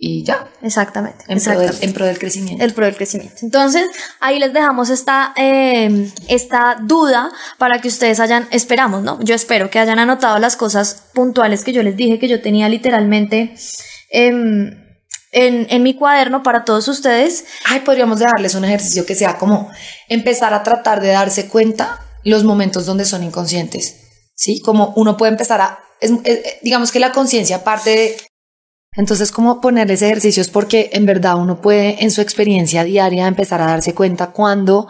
y 0.05 0.25
ya. 0.25 0.49
Exactamente. 0.63 1.25
En, 1.29 1.41
Pro, 1.41 1.61
del, 1.61 1.77
en 1.81 1.93
pro 1.93 2.05
del 2.05 2.19
crecimiento. 2.19 2.65
El 2.65 2.75
pro 2.75 2.87
del 2.87 2.97
crecimiento. 2.97 3.37
Entonces, 3.43 3.87
ahí 4.19 4.41
les 4.41 4.53
dejamos 4.53 4.91
esta, 4.91 5.33
em, 5.37 6.11
esta 6.27 6.77
duda 6.83 7.31
para 7.57 7.81
que 7.81 7.87
ustedes 7.87 8.19
hayan, 8.19 8.49
esperamos, 8.51 9.05
¿no? 9.05 9.23
Yo 9.23 9.37
espero 9.37 9.71
que 9.71 9.79
hayan 9.79 10.01
anotado 10.01 10.41
las 10.41 10.57
cosas 10.57 11.05
puntuales 11.15 11.63
que 11.63 11.73
yo 11.73 11.85
les 11.85 11.97
dije 11.97 12.19
que 12.19 12.27
yo 12.27 12.43
tenía 12.43 12.69
literalmente 12.69 13.55
em, 14.11 14.77
en, 15.31 15.69
en 15.71 15.83
mi 15.85 15.95
cuaderno 15.95 16.43
para 16.43 16.65
todos 16.65 16.89
ustedes. 16.89 17.45
Ay, 17.67 17.81
podríamos 17.81 18.19
dejarles 18.19 18.57
un 18.57 18.65
ejercicio 18.65 19.07
que 19.07 19.15
sea 19.15 19.39
como 19.39 19.71
empezar 20.09 20.53
a 20.53 20.65
tratar 20.65 21.01
de 21.01 21.11
darse 21.11 21.47
cuenta 21.47 22.01
los 22.25 22.43
momentos 22.43 22.87
donde 22.87 23.05
son 23.05 23.23
inconscientes. 23.23 24.01
¿Sí? 24.35 24.61
Como 24.63 24.95
uno 24.97 25.17
puede 25.17 25.31
empezar 25.31 25.61
a, 25.61 25.79
digamos 26.63 26.91
que 26.91 26.99
la 26.99 27.13
conciencia 27.13 27.63
parte 27.63 27.91
de 27.91 28.17
entonces, 28.95 29.33
¿cómo 29.33 29.63
ponerles 29.63 30.03
ejercicios? 30.03 30.51
Porque 30.51 30.91
en 30.93 31.07
verdad 31.07 31.37
uno 31.37 31.63
puede 31.63 32.05
en 32.05 32.11
su 32.11 32.21
experiencia 32.21 32.85
diaria 32.85 33.27
empezar 33.27 33.63
a 33.63 33.67
darse 33.67 33.95
cuenta 33.95 34.33
cuando 34.33 34.87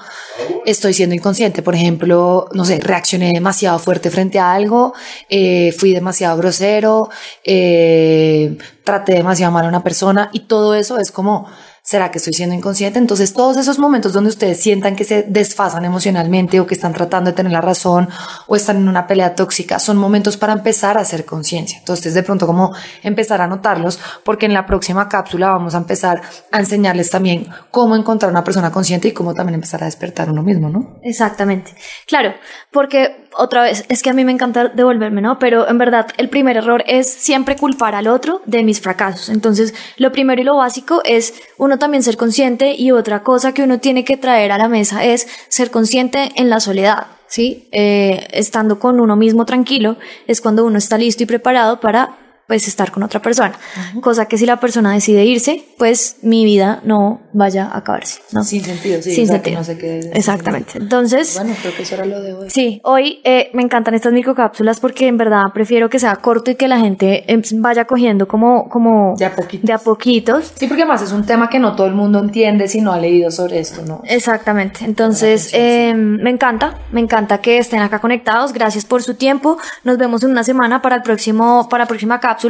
estoy 0.67 0.93
siendo 0.93 1.15
inconsciente. 1.15 1.63
Por 1.63 1.77
ejemplo, 1.77 2.49
no 2.53 2.65
sé, 2.65 2.81
reaccioné 2.81 3.31
demasiado 3.33 3.79
fuerte 3.79 4.11
frente 4.11 4.41
a 4.41 4.55
algo, 4.55 4.93
eh, 5.29 5.71
fui 5.71 5.93
demasiado 5.93 6.37
grosero, 6.37 7.11
eh, 7.45 8.59
traté 8.83 9.15
demasiado 9.15 9.53
mal 9.53 9.67
a 9.67 9.69
una 9.69 9.85
persona 9.85 10.31
y 10.33 10.41
todo 10.41 10.75
eso 10.75 10.99
es 10.99 11.13
como 11.13 11.49
¿Será 11.85 12.13
que 12.13 12.19
estoy 12.19 12.33
siendo 12.33 12.55
inconsciente? 12.55 13.01
Entonces, 13.01 13.33
todos 13.33 13.57
esos 13.57 13.81
momentos 13.81 14.13
donde 14.13 14.31
ustedes 14.31 14.61
sientan 14.61 14.95
que 14.95 15.03
se 15.03 15.25
desfasan 15.25 15.85
emocionalmente 15.85 16.61
o 16.61 16.67
que 16.67 16.75
están 16.75 16.93
tratando 16.93 17.31
de 17.31 17.37
tener 17.37 17.51
la 17.51 17.61
razón 17.61 18.09
o 18.47 18.55
están 18.55 18.77
en 18.77 18.89
una 18.89 19.09
pelea 19.09 19.35
tóxica, 19.35 19.81
son 19.81 19.97
momentos 19.97 20.37
para 20.37 20.53
empezar 20.53 20.97
a 20.97 21.01
hacer 21.01 21.25
conciencia. 21.25 21.79
Entonces, 21.79 22.15
de 22.15 22.23
pronto, 22.23 22.47
como 22.47 22.73
empezar 23.03 23.41
a 23.41 23.49
notarlos, 23.49 23.99
porque 24.23 24.47
en 24.47 24.55
la 24.55 24.65
próxima 24.65 25.09
cápsula 25.09 25.49
vamos 25.49 25.75
a 25.75 25.79
empezar 25.79 26.23
a 26.53 26.61
enseñarles 26.61 27.11
también 27.11 27.49
cómo 27.73 27.97
encontrar 27.97 28.31
una 28.31 28.45
persona 28.45 28.71
consciente 28.71 29.09
y 29.09 29.13
cómo 29.13 29.35
también 29.35 29.57
empezar 29.57 29.83
a 29.83 29.87
despertar 29.87 30.31
uno 30.31 30.45
mismo, 30.45 30.69
¿no? 30.69 31.01
Exactamente. 31.03 31.75
Claro, 32.07 32.33
porque 32.71 33.23
otra 33.37 33.63
vez, 33.63 33.85
es 33.89 34.03
que 34.03 34.11
a 34.11 34.13
mí 34.13 34.25
me 34.25 34.33
encanta 34.33 34.69
devolverme, 34.69 35.21
¿no? 35.21 35.39
Pero 35.39 35.69
en 35.69 35.79
verdad, 35.79 36.07
el 36.17 36.29
primer 36.29 36.57
error 36.57 36.85
es 36.87 37.11
siempre 37.11 37.57
culpar 37.57 37.95
al 37.95 38.09
otro 38.09 38.43
de 38.47 38.63
mis 38.63 38.81
fracasos. 38.81 39.29
Entonces, 39.29 39.75
lo 39.97 40.13
primero 40.13 40.41
y 40.41 40.45
lo 40.45 40.57
básico 40.57 41.01
es 41.05 41.35
uno 41.59 41.72
también 41.79 42.03
ser 42.03 42.17
consciente 42.17 42.75
y 42.75 42.91
otra 42.91 43.23
cosa 43.23 43.53
que 43.53 43.63
uno 43.63 43.79
tiene 43.79 44.05
que 44.05 44.17
traer 44.17 44.53
a 44.53 44.59
la 44.59 44.69
mesa 44.69 45.05
es 45.05 45.27
ser 45.49 45.71
consciente 45.71 46.33
en 46.37 46.51
la 46.51 46.61
soledad. 46.61 47.07
¿Sí? 47.29 47.67
Eh, 47.73 48.29
estando 48.33 48.79
con 48.79 49.01
uno 49.01 49.17
mismo 49.17 49.47
tranquilo 49.47 49.97
es 50.27 50.43
cuando 50.43 50.67
uno 50.67 50.77
está 50.77 50.99
listo 50.99 51.23
y 51.23 51.27
preparado 51.27 51.81
para 51.81 52.19
pues 52.53 52.69
estar 52.69 52.93
con 52.93 53.03
otra 53.03 53.23
persona. 53.23 53.55
Cosa 54.03 54.27
que 54.27 54.37
si 54.37 54.45
la 54.45 54.61
persona 54.61 54.93
decide 54.93 55.25
irse, 55.25 55.65
pues 55.79 56.17
mi 56.21 56.45
vida 56.45 56.83
no 56.85 57.23
vaya 57.33 57.65
a 57.65 57.79
acabarse. 57.79 58.21
¿no? 58.33 58.45
Sin 58.45 58.63
sentido, 58.63 59.01
sí. 59.01 59.15
Sin 59.15 59.27
sentido. 59.27 59.57
No 59.57 59.65
sé 59.65 59.79
qué 59.79 60.01
Exactamente. 60.13 60.77
Entonces. 60.77 61.37
Bueno, 61.37 61.55
creo 61.59 61.75
que 61.75 61.83
eso 61.83 61.95
era 61.95 62.05
lo 62.05 62.21
de 62.21 62.35
hoy. 62.35 62.51
Sí, 62.51 62.83
hoy 62.85 63.23
eh, 63.25 63.49
me 63.55 63.63
encantan 63.63 63.95
estas 63.95 64.13
microcápsulas 64.13 64.81
porque 64.81 65.07
en 65.07 65.17
verdad 65.17 65.45
prefiero 65.55 65.89
que 65.89 65.99
sea 65.99 66.15
corto 66.17 66.51
y 66.51 66.57
que 66.57 66.69
la 66.69 66.79
gente 66.79 67.25
em, 67.33 67.41
vaya 67.63 67.87
cogiendo 67.87 68.29
como. 68.29 68.69
como 68.69 69.15
de 69.17 69.25
a 69.25 69.35
poquitos. 69.35 69.67
De 69.67 69.73
a 69.73 69.79
poquitos. 69.79 70.53
Sí, 70.55 70.67
porque 70.67 70.83
además 70.83 71.01
es 71.01 71.13
un 71.13 71.25
tema 71.25 71.49
que 71.49 71.59
no 71.59 71.75
todo 71.75 71.87
el 71.87 71.95
mundo 71.95 72.19
entiende 72.19 72.69
si 72.69 72.83
no 72.83 72.93
ha 72.93 72.99
leído 72.99 73.31
sobre 73.31 73.61
esto, 73.61 73.81
¿no? 73.87 74.03
Exactamente. 74.05 74.85
Entonces, 74.85 75.49
eh, 75.55 75.95
me 75.95 76.29
encanta, 76.29 76.81
me 76.91 77.01
encanta 77.01 77.39
que 77.39 77.57
estén 77.57 77.81
acá 77.81 77.99
conectados. 77.99 78.53
Gracias 78.53 78.85
por 78.85 79.03
su 79.03 79.15
tiempo. 79.15 79.57
Nos 79.85 79.97
vemos 79.97 80.23
en 80.23 80.33
una 80.33 80.45
semana 80.45 80.83
para 80.83 80.97
el 80.97 81.03
próximo, 81.03 81.67
para 81.71 81.85
la 81.85 81.89
próxima 81.89 82.21
cápsula 82.21 82.42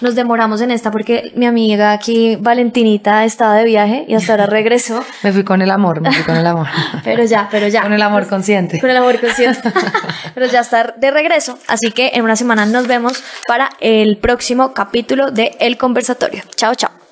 nos 0.00 0.14
demoramos 0.14 0.60
en 0.60 0.70
esta 0.70 0.90
porque 0.90 1.32
mi 1.34 1.46
amiga 1.46 1.92
aquí, 1.92 2.36
Valentinita, 2.36 3.24
estaba 3.24 3.54
de 3.54 3.64
viaje 3.64 4.04
y 4.08 4.14
hasta 4.14 4.32
ahora 4.32 4.46
regresó. 4.46 5.04
me 5.22 5.32
fui 5.32 5.44
con 5.44 5.62
el 5.62 5.70
amor, 5.70 6.00
me 6.00 6.12
fui 6.12 6.24
con 6.24 6.36
el 6.36 6.46
amor. 6.46 6.66
pero 7.04 7.24
ya, 7.24 7.48
pero 7.50 7.68
ya. 7.68 7.82
Con 7.82 7.92
el 7.92 8.02
amor 8.02 8.26
consciente. 8.26 8.80
Con 8.80 8.90
el 8.90 8.96
amor 8.96 9.20
consciente. 9.20 9.72
pero 10.34 10.46
ya 10.46 10.60
está 10.60 10.94
de 10.96 11.10
regreso. 11.10 11.58
Así 11.68 11.90
que 11.90 12.12
en 12.14 12.22
una 12.22 12.36
semana 12.36 12.66
nos 12.66 12.86
vemos 12.86 13.22
para 13.46 13.70
el 13.80 14.16
próximo 14.18 14.72
capítulo 14.72 15.30
de 15.30 15.56
El 15.60 15.76
Conversatorio. 15.76 16.42
Chao, 16.56 16.74
chao. 16.74 17.05